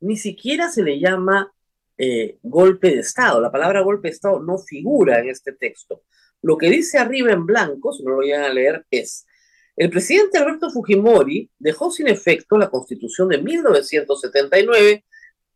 ni 0.00 0.16
siquiera 0.16 0.68
se 0.68 0.82
le 0.82 0.98
llama 0.98 1.52
eh, 1.96 2.38
golpe 2.42 2.88
de 2.88 3.00
Estado. 3.00 3.40
La 3.40 3.52
palabra 3.52 3.82
golpe 3.82 4.08
de 4.08 4.14
Estado 4.14 4.40
no 4.40 4.58
figura 4.58 5.20
en 5.20 5.28
este 5.28 5.52
texto. 5.52 6.02
Lo 6.42 6.58
que 6.58 6.68
dice 6.68 6.98
arriba 6.98 7.32
en 7.32 7.46
blanco, 7.46 7.92
si 7.92 8.02
no 8.02 8.10
lo 8.10 8.22
llegan 8.22 8.42
a 8.42 8.52
leer, 8.52 8.84
es, 8.90 9.26
el 9.76 9.90
presidente 9.90 10.38
Alberto 10.38 10.70
Fujimori 10.70 11.50
dejó 11.58 11.90
sin 11.90 12.08
efecto 12.08 12.56
la 12.56 12.70
constitución 12.70 13.28
de 13.28 13.38
1979, 13.38 15.04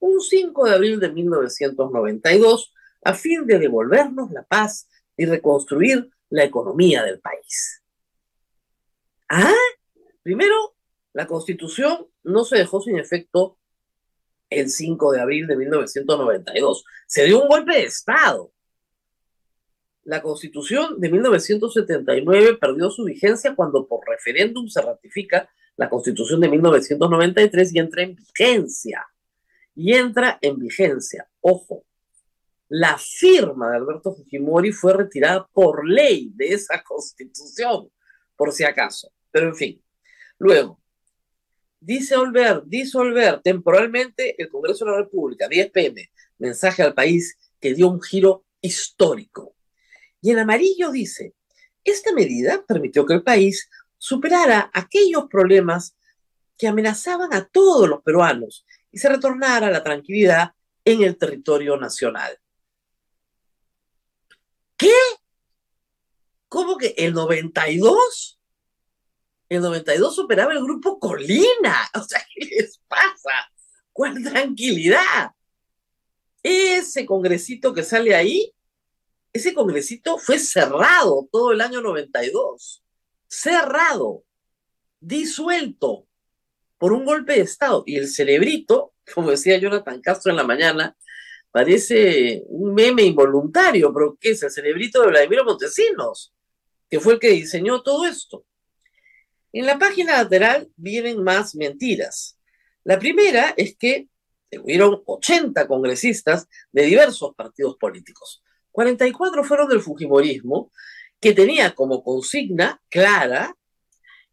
un 0.00 0.20
5 0.20 0.64
de 0.64 0.74
abril 0.74 1.00
de 1.00 1.10
1992, 1.10 2.74
a 3.04 3.14
fin 3.14 3.46
de 3.46 3.58
devolvernos 3.58 4.30
la 4.32 4.42
paz 4.42 4.88
y 5.16 5.24
reconstruir 5.26 6.10
la 6.30 6.44
economía 6.44 7.04
del 7.04 7.20
país. 7.20 7.82
Ah, 9.28 9.54
primero, 10.22 10.74
la 11.12 11.26
constitución 11.26 12.06
no 12.24 12.44
se 12.44 12.58
dejó 12.58 12.80
sin 12.80 12.98
efecto 12.98 13.58
el 14.50 14.70
5 14.70 15.12
de 15.12 15.20
abril 15.20 15.46
de 15.46 15.56
1992. 15.56 16.84
Se 17.06 17.24
dio 17.24 17.42
un 17.42 17.48
golpe 17.48 17.72
de 17.72 17.84
Estado. 17.84 18.52
La 20.08 20.22
constitución 20.22 20.98
de 20.98 21.10
1979 21.10 22.56
perdió 22.58 22.88
su 22.88 23.04
vigencia 23.04 23.54
cuando 23.54 23.86
por 23.86 24.08
referéndum 24.08 24.66
se 24.66 24.80
ratifica 24.80 25.50
la 25.76 25.90
constitución 25.90 26.40
de 26.40 26.48
1993 26.48 27.74
y 27.74 27.78
entra 27.78 28.02
en 28.04 28.16
vigencia. 28.16 29.06
Y 29.74 29.92
entra 29.92 30.38
en 30.40 30.58
vigencia. 30.58 31.28
Ojo, 31.42 31.84
la 32.70 32.96
firma 32.96 33.70
de 33.70 33.76
Alberto 33.76 34.14
Fujimori 34.14 34.72
fue 34.72 34.94
retirada 34.94 35.46
por 35.52 35.86
ley 35.86 36.32
de 36.34 36.54
esa 36.54 36.82
constitución, 36.88 37.90
por 38.34 38.50
si 38.52 38.64
acaso. 38.64 39.12
Pero 39.30 39.48
en 39.48 39.56
fin. 39.56 39.82
Luego, 40.38 40.80
disolver, 41.78 42.62
disolver 42.64 43.42
temporalmente 43.42 44.42
el 44.42 44.48
Congreso 44.48 44.86
de 44.86 44.92
la 44.92 44.96
República, 44.96 45.48
10 45.48 45.70
pm, 45.70 46.10
mensaje 46.38 46.82
al 46.82 46.94
país 46.94 47.36
que 47.60 47.74
dio 47.74 47.90
un 47.90 48.00
giro 48.00 48.46
histórico. 48.62 49.57
Y 50.20 50.30
en 50.30 50.38
amarillo 50.38 50.90
dice, 50.90 51.34
esta 51.84 52.12
medida 52.12 52.64
permitió 52.66 53.06
que 53.06 53.14
el 53.14 53.22
país 53.22 53.68
superara 53.96 54.70
aquellos 54.74 55.26
problemas 55.30 55.96
que 56.56 56.68
amenazaban 56.68 57.32
a 57.34 57.46
todos 57.46 57.88
los 57.88 58.02
peruanos 58.02 58.66
y 58.90 58.98
se 58.98 59.08
retornara 59.08 59.70
la 59.70 59.82
tranquilidad 59.82 60.52
en 60.84 61.02
el 61.02 61.16
territorio 61.16 61.76
nacional. 61.76 62.38
¿Qué? 64.76 64.94
¿Cómo 66.48 66.76
que 66.76 66.94
el 66.96 67.12
92? 67.12 68.38
el 69.48 69.62
92 69.62 70.14
superaba 70.14 70.52
el 70.52 70.62
grupo 70.62 70.98
Colina. 70.98 71.88
O 71.94 72.02
sea, 72.02 72.22
¿qué 72.34 72.46
les 72.46 72.78
pasa? 72.86 73.50
¿Cuál 73.92 74.22
tranquilidad? 74.22 75.32
Ese 76.42 77.04
congresito 77.06 77.72
que 77.72 77.82
sale 77.82 78.14
ahí, 78.14 78.52
ese 79.32 79.54
congresito 79.54 80.18
fue 80.18 80.38
cerrado 80.38 81.28
todo 81.30 81.52
el 81.52 81.60
año 81.60 81.80
92. 81.80 82.82
cerrado, 83.30 84.24
disuelto 85.00 86.06
por 86.78 86.92
un 86.92 87.04
golpe 87.04 87.34
de 87.34 87.40
Estado. 87.40 87.82
Y 87.86 87.96
el 87.96 88.08
cerebrito, 88.08 88.94
como 89.14 89.30
decía 89.30 89.58
Jonathan 89.58 90.00
Castro 90.00 90.30
en 90.30 90.36
la 90.36 90.44
mañana, 90.44 90.96
parece 91.50 92.42
un 92.46 92.74
meme 92.74 93.02
involuntario, 93.02 93.92
pero 93.92 94.16
¿qué 94.20 94.30
es 94.30 94.42
el 94.42 94.50
cerebrito 94.50 95.02
de 95.02 95.08
Vladimiro 95.08 95.44
Montesinos? 95.44 96.32
Que 96.88 97.00
fue 97.00 97.14
el 97.14 97.18
que 97.18 97.30
diseñó 97.30 97.82
todo 97.82 98.06
esto. 98.06 98.44
En 99.52 99.66
la 99.66 99.78
página 99.78 100.22
lateral 100.22 100.70
vienen 100.76 101.22
más 101.22 101.54
mentiras. 101.54 102.38
La 102.84 102.98
primera 102.98 103.54
es 103.56 103.76
que 103.76 104.08
hubieron 104.62 105.02
80 105.04 105.66
congresistas 105.66 106.48
de 106.72 106.82
diversos 106.82 107.34
partidos 107.34 107.76
políticos. 107.76 108.42
44 108.78 109.42
fueron 109.42 109.68
del 109.68 109.80
Fujimorismo, 109.80 110.70
que 111.20 111.32
tenía 111.32 111.74
como 111.74 112.00
consigna 112.04 112.80
clara 112.88 113.56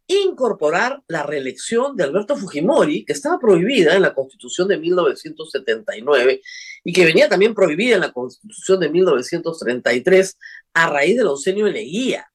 incorporar 0.06 1.02
la 1.08 1.24
reelección 1.24 1.96
de 1.96 2.04
Alberto 2.04 2.38
Fujimori, 2.38 3.06
que 3.06 3.14
estaba 3.14 3.40
prohibida 3.40 3.96
en 3.96 4.04
la 4.04 4.14
Constitución 4.14 4.68
de 4.68 4.78
1979 4.78 6.42
y 6.84 6.94
que 6.94 7.06
venía 7.06 7.28
también 7.28 7.56
prohibida 7.56 7.96
en 7.96 8.02
la 8.02 8.12
Constitución 8.12 8.82
de 8.82 8.90
1933 8.92 10.38
a 10.76 10.90
raíz 10.92 11.18
del 11.18 11.26
oncenio 11.26 11.66
de 11.66 11.72
Leguía. 11.72 12.32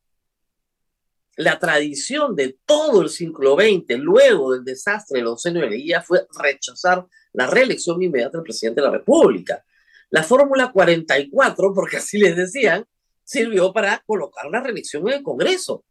La 1.36 1.60
tradición 1.60 2.34
de 2.34 2.58
todo 2.66 3.02
el 3.02 3.08
siglo 3.08 3.54
XX, 3.54 4.00
luego 4.00 4.52
del 4.52 4.64
desastre 4.64 5.20
del 5.20 5.28
oncenio 5.28 5.62
de 5.62 5.70
Leguía, 5.70 6.02
fue 6.02 6.26
rechazar 6.36 7.06
la 7.34 7.46
reelección 7.46 8.02
inmediata 8.02 8.38
del 8.38 8.42
presidente 8.42 8.80
de 8.80 8.86
la 8.88 8.94
República. 8.94 9.64
La 10.10 10.22
fórmula 10.22 10.70
44, 10.72 11.72
porque 11.74 11.96
así 11.96 12.18
les 12.18 12.36
decían, 12.36 12.84
sirvió 13.24 13.72
para 13.72 14.02
colocar 14.06 14.46
la 14.50 14.60
reelección 14.60 15.08
en 15.08 15.14
el 15.14 15.22
Congreso 15.22 15.84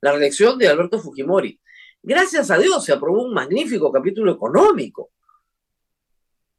la 0.00 0.12
reelección 0.12 0.56
de 0.58 0.68
Alberto 0.68 1.00
Fujimori. 1.00 1.60
Gracias 2.02 2.50
a 2.50 2.58
Dios 2.58 2.84
se 2.84 2.92
aprobó 2.92 3.24
un 3.24 3.32
magnífico 3.34 3.90
capítulo 3.90 4.30
económico. 4.32 5.10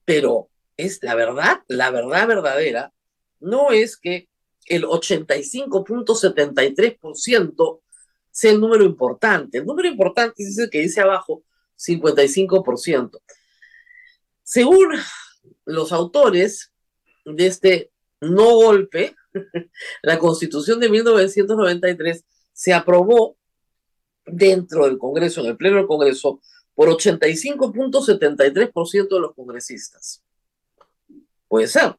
Pero 0.03 0.49
es 0.75 0.97
la 1.01 1.15
verdad, 1.15 1.61
la 1.67 1.89
verdad 1.91 2.27
verdadera, 2.27 2.91
no 3.39 3.71
es 3.71 3.95
que 3.97 4.27
el 4.65 4.83
85.73% 4.83 7.81
sea 8.29 8.51
el 8.51 8.59
número 8.59 8.83
importante. 8.83 9.59
El 9.59 9.65
número 9.65 9.87
importante 9.87 10.43
es 10.43 10.57
el 10.57 10.69
que 10.69 10.81
dice 10.81 10.99
abajo, 11.01 11.45
55%. 11.77 13.21
Según 14.43 14.93
los 15.65 15.91
autores 15.91 16.71
de 17.35 17.47
este 17.47 17.91
no 18.21 18.55
golpe, 18.55 19.15
la 20.01 20.17
constitución 20.17 20.79
de 20.79 20.87
1993 20.89 22.23
se 22.53 22.73
aprobó 22.73 23.35
dentro 24.25 24.85
del 24.85 24.97
Congreso, 24.97 25.41
en 25.41 25.47
el 25.47 25.57
Pleno 25.57 25.75
del 25.77 25.87
Congreso, 25.87 26.39
por 26.73 26.87
85.73% 26.89 29.09
de 29.09 29.19
los 29.19 29.33
congresistas. 29.33 30.23
Puede 31.47 31.67
ser. 31.67 31.95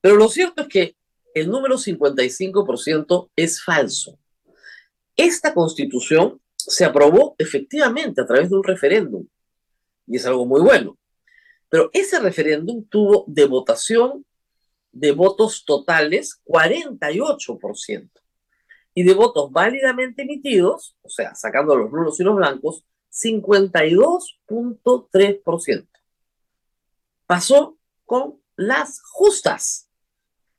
Pero 0.00 0.16
lo 0.16 0.28
cierto 0.28 0.62
es 0.62 0.68
que 0.68 0.96
el 1.34 1.48
número 1.48 1.76
55% 1.76 3.30
es 3.36 3.62
falso. 3.62 4.18
Esta 5.16 5.54
constitución 5.54 6.40
se 6.56 6.84
aprobó 6.84 7.36
efectivamente 7.38 8.20
a 8.20 8.26
través 8.26 8.50
de 8.50 8.56
un 8.56 8.64
referéndum, 8.64 9.26
y 10.06 10.16
es 10.16 10.26
algo 10.26 10.46
muy 10.46 10.60
bueno. 10.60 10.98
Pero 11.68 11.90
ese 11.92 12.18
referéndum 12.18 12.84
tuvo 12.84 13.24
de 13.26 13.46
votación 13.46 14.24
de 14.98 15.12
votos 15.12 15.64
totales 15.64 16.42
48% 16.44 18.10
y 18.94 19.04
de 19.04 19.14
votos 19.14 19.52
válidamente 19.52 20.22
emitidos, 20.22 20.96
o 21.02 21.08
sea, 21.08 21.36
sacando 21.36 21.76
los 21.76 21.92
nulos 21.92 22.18
y 22.18 22.24
los 22.24 22.34
blancos, 22.34 22.84
52.3%. 23.12 25.86
Pasó 27.26 27.78
con 28.04 28.42
las 28.56 29.00
justas, 29.02 29.88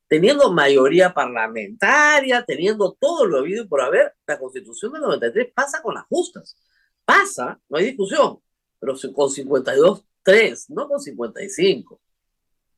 teniendo 0.08 0.54
mayoría 0.54 1.13
parlamentaria, 1.13 2.45
teniendo 2.45 2.93
todo 2.93 3.25
lo 3.25 3.39
habido 3.39 3.65
y 3.65 3.67
por 3.67 3.82
haber, 3.82 4.13
la 4.25 4.39
constitución 4.39 4.93
del 4.93 5.02
93 5.02 5.52
pasa 5.54 5.82
con 5.82 5.95
las 5.95 6.06
justas. 6.06 6.56
Pasa, 7.04 7.60
no 7.67 7.78
hay 7.78 7.88
discusión, 7.88 8.39
pero 8.80 8.93
con 9.13 9.30
52.3, 9.30 10.65
no 10.69 10.88
con 10.88 11.02
55. 11.02 11.99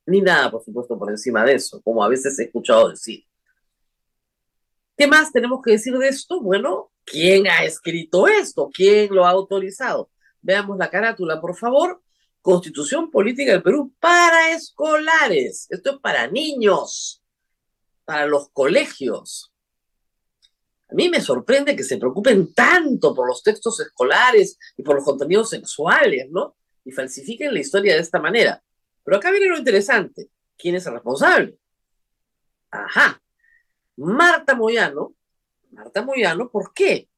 Ni 0.06 0.22
nada, 0.22 0.52
por 0.52 0.64
supuesto, 0.64 0.98
por 0.98 1.10
encima 1.10 1.44
de 1.46 1.56
eso, 1.56 1.82
como 1.82 2.04
a 2.04 2.10
veces 2.10 2.38
he 2.40 2.44
escuchado 2.44 2.90
decir. 2.90 3.24
¿Qué 4.98 5.08
más 5.08 5.32
tenemos 5.32 5.62
que 5.64 5.72
decir 5.72 5.98
de 5.98 6.08
esto? 6.08 6.42
Bueno, 6.42 6.92
¿quién 7.06 7.48
ha 7.48 7.64
escrito 7.64 8.28
esto? 8.28 8.70
¿Quién 8.74 9.14
lo 9.14 9.26
ha 9.26 9.30
autorizado? 9.30 10.10
Veamos 10.42 10.78
la 10.78 10.90
carátula, 10.90 11.40
por 11.40 11.56
favor. 11.56 12.02
Constitución 12.42 13.12
Política 13.12 13.52
del 13.52 13.64
Perú 13.64 13.94
para 14.00 14.52
escolares. 14.52 15.68
Esto 15.70 15.92
es 15.92 16.00
para 16.00 16.28
niños, 16.28 17.24
para 18.04 18.26
los 18.26 18.50
colegios. 18.50 19.52
A 20.90 20.94
mí 20.94 21.08
me 21.08 21.22
sorprende 21.22 21.76
que 21.76 21.84
se 21.84 21.98
preocupen 21.98 22.54
tanto 22.54 23.16
por 23.16 23.28
los 23.28 23.42
textos 23.44 23.80
escolares 23.80 24.58
y 24.76 24.84
por 24.84 24.96
los 24.96 25.06
contenidos 25.06 25.50
sexuales, 25.50 26.28
¿no? 26.30 26.56
Y 26.84 26.92
falsifiquen 26.92 27.54
la 27.54 27.60
historia 27.60 27.94
de 27.94 28.02
esta 28.02 28.20
manera. 28.20 28.62
Pero 29.04 29.18
acá 29.18 29.32
viene 29.32 29.48
lo 29.48 29.58
interesante. 29.58 30.30
¿Quién 30.58 30.76
es 30.76 30.86
el 30.86 30.94
responsable? 30.94 31.58
Ajá, 32.70 33.22
Marta 33.98 34.56
Moyano, 34.56 35.14
Marta 35.72 36.02
Moyano, 36.02 36.50
¿por 36.50 36.74
qué? 36.74 37.10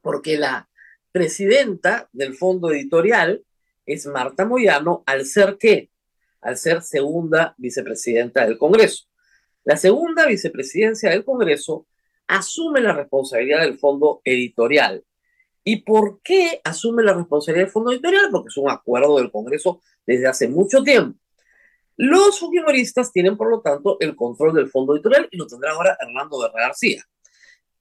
Porque 0.00 0.36
la 0.36 0.68
presidenta 1.12 2.08
del 2.12 2.34
fondo 2.34 2.70
editorial 2.70 3.44
es 3.86 4.06
Marta 4.06 4.44
Moyano, 4.44 5.02
al 5.06 5.24
ser 5.24 5.56
qué? 5.58 5.90
Al 6.40 6.56
ser 6.56 6.82
segunda 6.82 7.54
vicepresidenta 7.58 8.44
del 8.44 8.58
Congreso. 8.58 9.06
La 9.64 9.76
segunda 9.76 10.26
vicepresidencia 10.26 11.10
del 11.10 11.24
Congreso 11.24 11.86
asume 12.26 12.80
la 12.80 12.92
responsabilidad 12.92 13.62
del 13.62 13.78
fondo 13.78 14.20
editorial. 14.24 15.04
¿Y 15.68 15.78
por 15.78 16.20
qué 16.22 16.60
asume 16.62 17.02
la 17.02 17.12
responsabilidad 17.12 17.64
del 17.64 17.72
fondo 17.72 17.90
editorial? 17.90 18.28
Porque 18.30 18.50
es 18.50 18.56
un 18.56 18.70
acuerdo 18.70 19.18
del 19.18 19.32
Congreso 19.32 19.80
desde 20.06 20.28
hace 20.28 20.46
mucho 20.46 20.80
tiempo. 20.84 21.18
Los 21.96 22.38
fujimoristas 22.38 23.10
tienen, 23.10 23.36
por 23.36 23.50
lo 23.50 23.60
tanto, 23.62 23.96
el 23.98 24.14
control 24.14 24.54
del 24.54 24.68
fondo 24.68 24.94
editorial 24.94 25.26
y 25.28 25.36
lo 25.36 25.48
tendrá 25.48 25.72
ahora 25.72 25.98
Hernando 26.00 26.38
Guerra 26.38 26.68
García. 26.68 27.02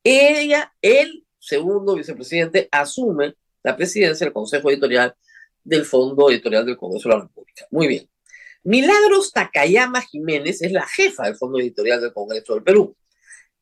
Ella, 0.04 0.74
el 0.82 1.28
segundo 1.38 1.94
vicepresidente, 1.94 2.68
asume 2.72 3.36
la 3.62 3.78
presidencia 3.78 4.26
del 4.26 4.34
Consejo 4.34 4.72
Editorial 4.72 5.14
del 5.64 5.86
Fondo 5.86 6.32
Editorial 6.32 6.66
del 6.66 6.78
Congreso 6.78 7.10
de 7.10 7.16
la 7.16 7.22
República. 7.22 7.68
Muy 7.70 7.88
bien. 7.88 8.10
Milagros 8.64 9.32
Takayama 9.32 10.02
Jiménez 10.02 10.60
es 10.64 10.72
la 10.72 10.88
jefa 10.88 11.26
del 11.26 11.36
Fondo 11.36 11.60
Editorial 11.60 12.02
del 12.02 12.14
Congreso 12.14 12.56
del 12.56 12.64
Perú. 12.64 12.96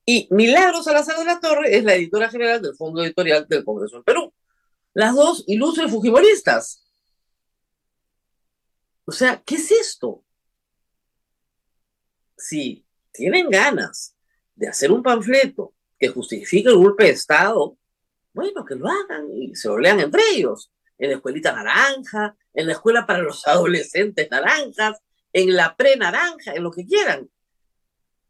Y 0.05 0.27
Milagros 0.31 0.85
Salazar 0.85 1.17
de 1.17 1.25
la 1.25 1.39
Torre 1.39 1.75
es 1.75 1.83
la 1.83 1.95
editora 1.95 2.29
general 2.29 2.61
del 2.61 2.75
Fondo 2.75 3.03
Editorial 3.03 3.47
del 3.47 3.63
Congreso 3.63 3.97
del 3.97 4.03
Perú. 4.03 4.33
Las 4.93 5.15
dos 5.15 5.43
ilustres 5.47 5.89
fujimoristas. 5.89 6.85
O 9.05 9.11
sea, 9.11 9.41
¿qué 9.45 9.55
es 9.55 9.71
esto? 9.71 10.23
si 12.43 12.85
tienen 13.11 13.49
ganas 13.49 14.15
de 14.55 14.67
hacer 14.67 14.91
un 14.91 15.01
panfleto 15.01 15.73
que 15.97 16.09
justifique 16.09 16.69
el 16.69 16.75
golpe 16.75 17.05
de 17.05 17.11
Estado, 17.11 17.77
bueno, 18.33 18.65
que 18.65 18.75
lo 18.75 18.87
hagan 18.89 19.31
y 19.31 19.55
se 19.55 19.69
lo 19.69 19.77
lean 19.77 19.99
entre 19.99 20.21
ellos, 20.33 20.71
en 20.97 21.11
la 21.11 21.15
escuelita 21.15 21.53
naranja, 21.53 22.35
en 22.53 22.67
la 22.67 22.73
escuela 22.73 23.05
para 23.05 23.19
los 23.19 23.47
adolescentes 23.47 24.29
naranjas, 24.29 24.99
en 25.31 25.55
la 25.55 25.75
pre-naranja, 25.75 26.53
en 26.53 26.63
lo 26.63 26.71
que 26.71 26.85
quieran. 26.85 27.29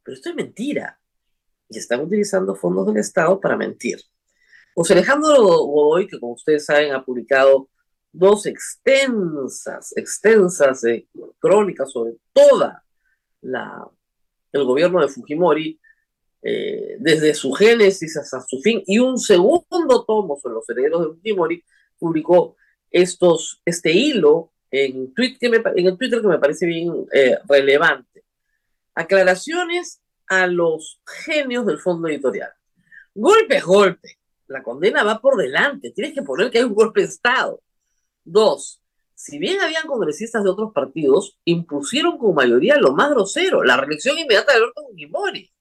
Pero 0.03 0.15
esto 0.15 0.29
es 0.29 0.35
mentira. 0.35 0.99
Y 1.69 1.77
están 1.77 2.01
utilizando 2.01 2.55
fondos 2.55 2.87
del 2.87 2.97
Estado 2.97 3.39
para 3.39 3.57
mentir. 3.57 3.99
José 4.75 4.93
Alejandro 4.93 5.35
Godoy, 5.43 6.07
que 6.07 6.19
como 6.19 6.33
ustedes 6.33 6.65
saben 6.65 6.93
ha 6.93 7.03
publicado 7.03 7.69
dos 8.11 8.45
extensas, 8.45 9.93
extensas 9.95 10.83
eh, 10.85 11.07
crónicas 11.39 11.91
sobre 11.91 12.13
toda 12.31 12.83
el 13.41 14.63
gobierno 14.63 15.01
de 15.01 15.07
Fujimori, 15.07 15.79
eh, 16.41 16.95
desde 16.99 17.33
su 17.33 17.51
génesis 17.53 18.15
hasta 18.17 18.41
su 18.41 18.59
fin, 18.61 18.83
y 18.85 18.99
un 18.99 19.17
segundo 19.17 20.05
tomo 20.05 20.39
sobre 20.39 20.55
los 20.55 20.69
herederos 20.69 21.01
de 21.01 21.15
Fujimori, 21.15 21.63
publicó 21.97 22.55
estos, 22.91 23.61
este 23.65 23.91
hilo 23.91 24.51
en 24.69 24.97
el 24.97 25.13
Twitter 25.13 26.21
que 26.21 26.27
me 26.27 26.39
parece 26.39 26.65
bien 26.65 27.05
eh, 27.13 27.37
relevante. 27.47 28.23
Aclaraciones 28.95 30.01
a 30.41 30.47
los 30.47 31.01
genios 31.25 31.65
del 31.65 31.79
fondo 31.79 32.07
editorial. 32.07 32.51
Golpe 33.13 33.57
es 33.57 33.63
golpe. 33.63 34.17
La 34.47 34.63
condena 34.63 35.03
va 35.03 35.19
por 35.19 35.37
delante. 35.37 35.91
Tienes 35.91 36.13
que 36.13 36.21
poner 36.21 36.49
que 36.49 36.59
hay 36.59 36.63
un 36.63 36.73
golpe 36.73 37.01
de 37.01 37.07
Estado. 37.07 37.61
Dos, 38.23 38.81
si 39.15 39.37
bien 39.37 39.61
habían 39.61 39.87
congresistas 39.87 40.43
de 40.43 40.49
otros 40.49 40.73
partidos, 40.73 41.37
impusieron 41.45 42.17
con 42.17 42.35
mayoría 42.35 42.77
lo 42.77 42.91
más 42.91 43.09
grosero, 43.09 43.63
la 43.63 43.77
reelección 43.77 44.17
inmediata 44.17 44.51
de 44.51 44.57
Alberto 44.57 44.83
Fujimori. 44.89 45.51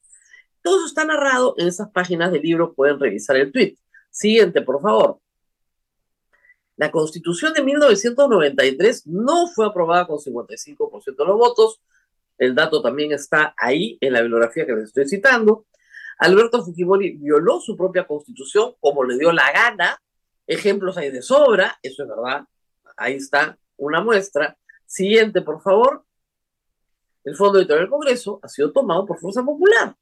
Todo 0.63 0.79
eso 0.79 0.87
está 0.87 1.05
narrado 1.05 1.55
en 1.59 1.69
esas 1.69 1.91
páginas 1.91 2.33
del 2.33 2.43
libro, 2.43 2.73
pueden 2.75 2.99
revisar 2.99 3.37
el 3.37 3.53
tweet. 3.53 3.77
Siguiente, 4.11 4.63
por 4.63 4.81
favor. 4.81 5.21
La 6.77 6.91
constitución 6.91 7.53
de 7.53 7.63
1993 7.63 9.07
no 9.07 9.47
fue 9.49 9.67
aprobada 9.67 10.07
con 10.07 10.19
55% 10.19 11.17
de 11.17 11.25
los 11.25 11.37
votos. 11.37 11.81
El 12.39 12.55
dato 12.55 12.83
también 12.83 13.13
está 13.13 13.55
ahí 13.57 13.99
en 14.01 14.13
la 14.13 14.21
bibliografía 14.21 14.67
que 14.67 14.75
les 14.75 14.85
estoy 14.85 15.09
citando. 15.09 15.67
Alberto 16.19 16.65
Fujimori 16.65 17.17
violó 17.17 17.61
su 17.61 17.77
propia 17.77 18.07
constitución 18.07 18.75
como 18.81 19.05
le 19.05 19.19
dio 19.19 19.33
la 19.33 19.51
gana. 19.53 19.99
Ejemplos 20.47 20.97
hay 20.97 21.11
de 21.11 21.23
sobra, 21.23 21.79
eso 21.83 22.03
es 22.03 22.09
verdad. 22.09 22.45
Ahí 22.97 23.15
está 23.15 23.59
una 23.77 24.01
muestra. 24.01 24.57
Siguiente, 24.87 25.43
por 25.43 25.61
favor. 25.63 26.05
El 27.25 27.37
Fondo 27.37 27.59
Editorial 27.59 27.85
del 27.85 27.91
Congreso 27.91 28.41
ha 28.43 28.49
sido 28.49 28.73
tomado 28.73 29.07
por 29.07 29.19
Fuerza 29.19 29.43
Popular. 29.43 29.95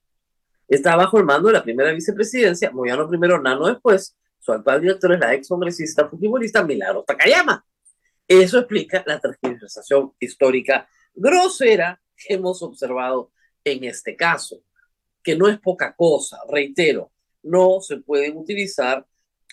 Está 0.67 0.97
bajo 0.97 1.19
el 1.19 1.25
mando 1.25 1.49
de 1.49 1.55
la 1.55 1.63
primera 1.63 1.93
vicepresidencia, 1.93 2.71
Moyano 2.71 3.09
primero, 3.09 3.41
Nano 3.41 3.67
después, 3.67 4.17
su 4.39 4.53
actual 4.53 4.81
director 4.81 5.13
es 5.13 5.21
la 5.21 5.35
ex 5.35 5.49
congresista 5.49 6.09
fujimorista 6.09 6.65
Milagro 6.65 7.05
Takayama. 7.05 7.65
Eso 8.27 8.59
explica 8.59 9.03
la 9.07 9.19
tergiversación 9.19 10.13
histórica 10.19 10.89
grosera 11.15 12.01
que 12.21 12.35
hemos 12.35 12.63
observado 12.63 13.33
en 13.65 13.85
este 13.85 14.17
caso, 14.17 14.63
que 15.23 15.37
no 15.37 15.49
es 15.49 15.59
poca 15.59 15.95
cosa, 15.95 16.39
reitero, 16.49 17.13
no 17.43 17.81
se 17.81 17.99
pueden 17.99 18.37
utilizar 18.37 19.07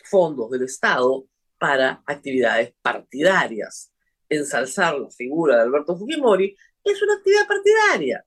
fondos 0.03 0.49
del 0.51 0.63
Estado 0.63 1.25
para 1.57 2.03
actividades 2.05 2.73
partidarias. 2.81 3.91
Ensalzar 4.29 4.99
la 4.99 5.09
figura 5.09 5.55
de 5.55 5.61
Alberto 5.63 5.97
Fujimori 5.97 6.55
es 6.83 7.01
una 7.01 7.15
actividad 7.15 7.47
partidaria. 7.47 8.25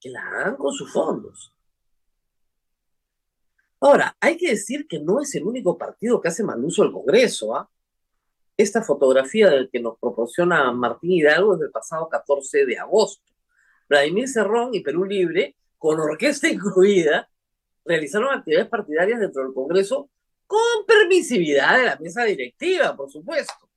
Que 0.00 0.10
la 0.10 0.20
hagan 0.20 0.56
con 0.56 0.72
sus 0.72 0.92
fondos. 0.92 1.52
Ahora, 3.80 4.16
hay 4.20 4.36
que 4.36 4.50
decir 4.50 4.86
que 4.86 5.00
no 5.00 5.20
es 5.20 5.34
el 5.34 5.44
único 5.44 5.76
partido 5.76 6.20
que 6.20 6.28
hace 6.28 6.44
mal 6.44 6.62
uso 6.64 6.82
del 6.82 6.92
Congreso. 6.92 7.56
¿ah? 7.56 7.68
Esta 8.62 8.80
fotografía 8.80 9.50
del 9.50 9.68
que 9.68 9.80
nos 9.80 9.98
proporciona 9.98 10.70
Martín 10.70 11.10
Hidalgo 11.10 11.54
es 11.54 11.60
del 11.62 11.72
pasado 11.72 12.08
14 12.08 12.64
de 12.64 12.78
agosto. 12.78 13.32
Vladimir 13.88 14.28
Cerrón 14.28 14.72
y 14.72 14.84
Perú 14.84 15.04
Libre, 15.04 15.56
con 15.78 15.98
orquesta 15.98 16.48
incluida, 16.48 17.28
realizaron 17.84 18.32
actividades 18.32 18.68
partidarias 18.68 19.18
dentro 19.18 19.42
del 19.42 19.52
Congreso 19.52 20.08
con 20.46 20.86
permisividad 20.86 21.76
de 21.76 21.86
la 21.86 21.96
mesa 21.96 22.22
directiva, 22.22 22.96
por 22.96 23.10
supuesto. 23.10 23.68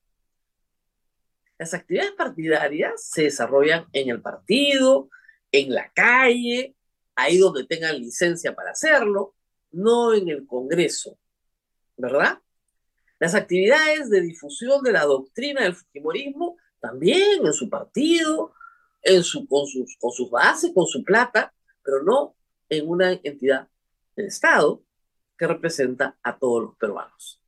Las 1.58 1.74
actividades 1.74 2.12
partidarias 2.12 3.10
se 3.10 3.24
desarrollan 3.24 3.88
en 3.92 4.10
el 4.12 4.22
partido, 4.22 5.10
en 5.52 5.74
la 5.74 5.92
calle, 5.94 6.76
ahí 7.16 7.40
donde 7.40 7.66
tengan 7.66 7.98
licencia 7.98 8.54
para 8.54 8.70
hacerlo, 8.70 9.34
no 9.72 10.14
en 10.14 10.30
el 10.30 10.46
Congreso, 10.46 11.18
¿verdad? 11.98 12.38
Las 13.20 13.36
actividades 13.36 14.10
de 14.10 14.22
difusión 14.22 14.84
de 14.84 14.92
la 14.92 15.06
doctrina 15.06 15.64
del 15.64 15.76
Fujimorismo 15.76 16.58
también 16.80 17.46
en 17.46 17.54
su 17.54 17.70
partido, 17.70 18.54
en 19.02 19.24
su, 19.24 19.48
con, 19.48 19.66
sus, 19.68 19.98
con 20.00 20.12
sus 20.12 20.30
bases, 20.30 20.72
con 20.74 20.86
su 20.86 21.04
plata, 21.04 21.54
pero 21.84 22.04
no 22.04 22.36
en 22.70 22.90
una 22.90 23.12
entidad 23.12 23.68
del 24.16 24.28
Estado 24.28 24.82
que 25.38 25.48
representa 25.48 26.18
a 26.24 26.38
todos 26.38 26.64
los 26.64 26.76
peruanos. 26.76 27.42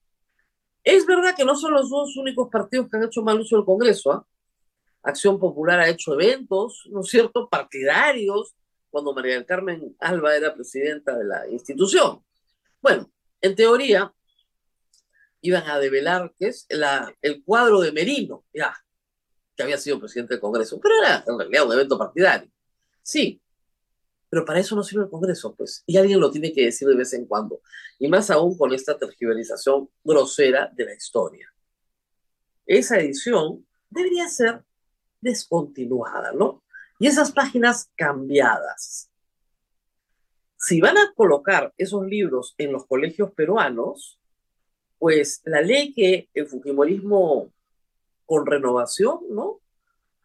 Es 0.83 1.05
verdad 1.05 1.35
que 1.35 1.45
no 1.45 1.55
son 1.55 1.73
los 1.73 1.89
dos 1.89 2.15
únicos 2.17 2.49
partidos 2.49 2.89
que 2.89 2.97
han 2.97 3.03
hecho 3.03 3.21
mal 3.21 3.39
uso 3.39 3.57
del 3.57 3.65
Congreso. 3.65 4.11
¿ah? 4.11 4.25
Acción 5.03 5.39
Popular 5.39 5.79
ha 5.79 5.89
hecho 5.89 6.13
eventos, 6.13 6.87
¿no 6.89 7.01
es 7.01 7.07
cierto?, 7.07 7.49
partidarios, 7.49 8.55
cuando 8.89 9.13
María 9.13 9.35
del 9.35 9.45
Carmen 9.45 9.95
Alba 9.99 10.35
era 10.35 10.53
presidenta 10.53 11.17
de 11.17 11.25
la 11.25 11.47
institución. 11.49 12.23
Bueno, 12.81 13.11
en 13.41 13.55
teoría, 13.55 14.13
iban 15.41 15.67
a 15.69 15.79
develar 15.79 16.33
que 16.37 16.47
es 16.47 16.67
el 17.21 17.43
cuadro 17.43 17.81
de 17.81 17.91
Merino, 17.91 18.43
ya, 18.53 18.75
que 19.55 19.63
había 19.63 19.77
sido 19.77 19.99
presidente 19.99 20.35
del 20.35 20.41
Congreso, 20.41 20.79
pero 20.79 20.95
era 21.01 21.23
en 21.27 21.37
realidad 21.37 21.65
un 21.65 21.73
evento 21.73 21.97
partidario. 21.97 22.49
Sí, 23.01 23.41
pero 24.29 24.43
para 24.43 24.59
eso 24.59 24.75
no 24.75 24.83
sirve 24.83 25.03
el 25.03 25.09
Congreso, 25.09 25.55
pues, 25.55 25.83
y 25.85 25.97
alguien 25.97 26.19
lo 26.19 26.31
tiene 26.31 26.51
que 26.51 26.65
decir 26.65 26.87
de 26.87 26.95
vez 26.95 27.13
en 27.13 27.25
cuando, 27.25 27.61
y 27.99 28.07
más 28.07 28.29
aún 28.29 28.57
con 28.57 28.73
esta 28.73 28.97
tergiversación 28.97 29.89
grosera 30.03 30.69
de 30.73 30.85
la 30.85 30.93
historia. 30.93 31.53
Esa 32.65 32.99
edición 32.99 33.65
debería 33.89 34.27
ser 34.27 34.63
descontinuada, 35.21 36.33
¿no? 36.33 36.63
y 36.99 37.07
esas 37.07 37.31
páginas 37.31 37.91
cambiadas. 37.95 39.09
Si 40.57 40.81
van 40.81 40.97
a 40.97 41.13
colocar 41.13 41.73
esos 41.77 42.05
libros 42.05 42.55
en 42.57 42.71
los 42.71 42.85
colegios 42.87 43.31
peruanos, 43.31 44.19
pues 44.99 45.41
la 45.45 45.61
ley 45.61 45.93
que 45.93 46.29
el 46.33 46.47
Fujimorismo 46.47 47.51
con 48.25 48.45
renovación, 48.45 49.19
¿no? 49.29 49.61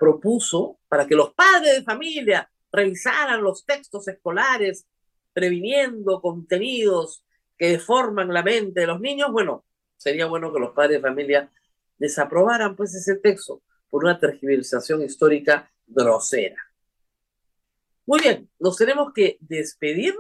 propuso 0.03 0.81
para 0.89 1.07
que 1.07 1.15
los 1.15 1.33
padres 1.33 1.77
de 1.77 1.85
familia 1.85 2.51
revisaran 2.73 3.41
los 3.41 3.65
textos 3.65 4.09
escolares, 4.09 4.85
previniendo 5.33 6.21
contenidos 6.21 7.25
que 7.57 7.69
deforman 7.69 8.35
la 8.35 8.43
mente 8.43 8.81
de 8.81 8.89
los 8.89 9.01
niños, 9.01 9.31
bueno, 9.31 9.65
sería 9.97 10.27
bueno 10.27 10.53
que 10.53 10.59
los 10.59 10.73
padres 10.73 10.97
de 10.97 11.09
familia 11.09 11.53
desaprobaran 11.99 12.75
pues 12.75 12.93
ese 12.97 13.15
texto 13.17 13.63
por 13.89 14.03
una 14.03 14.19
tergiversación 14.19 15.03
histórica 15.03 15.71
grosera. 15.87 16.57
Muy 18.05 18.21
bien, 18.21 18.51
nos 18.59 18.77
tenemos 18.77 19.13
que 19.13 19.37
despedir. 19.39 20.15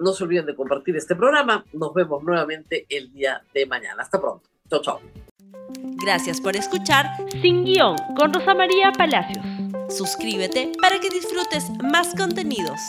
No 0.00 0.12
se 0.12 0.24
olviden 0.24 0.46
de 0.46 0.56
compartir 0.56 0.96
este 0.96 1.14
programa. 1.14 1.64
Nos 1.72 1.94
vemos 1.94 2.22
nuevamente 2.22 2.86
el 2.88 3.12
día 3.12 3.42
de 3.54 3.66
mañana. 3.66 4.02
Hasta 4.02 4.20
pronto. 4.20 4.48
Chao, 4.68 4.82
chao. 4.82 5.00
Gracias 6.02 6.40
por 6.40 6.56
escuchar 6.56 7.06
Sin 7.42 7.64
Guión 7.64 7.96
con 8.16 8.32
Rosa 8.32 8.54
María 8.54 8.92
Palacios. 8.92 9.44
Suscríbete 9.88 10.72
para 10.80 10.98
que 10.98 11.10
disfrutes 11.10 11.70
más 11.82 12.14
contenidos. 12.14 12.80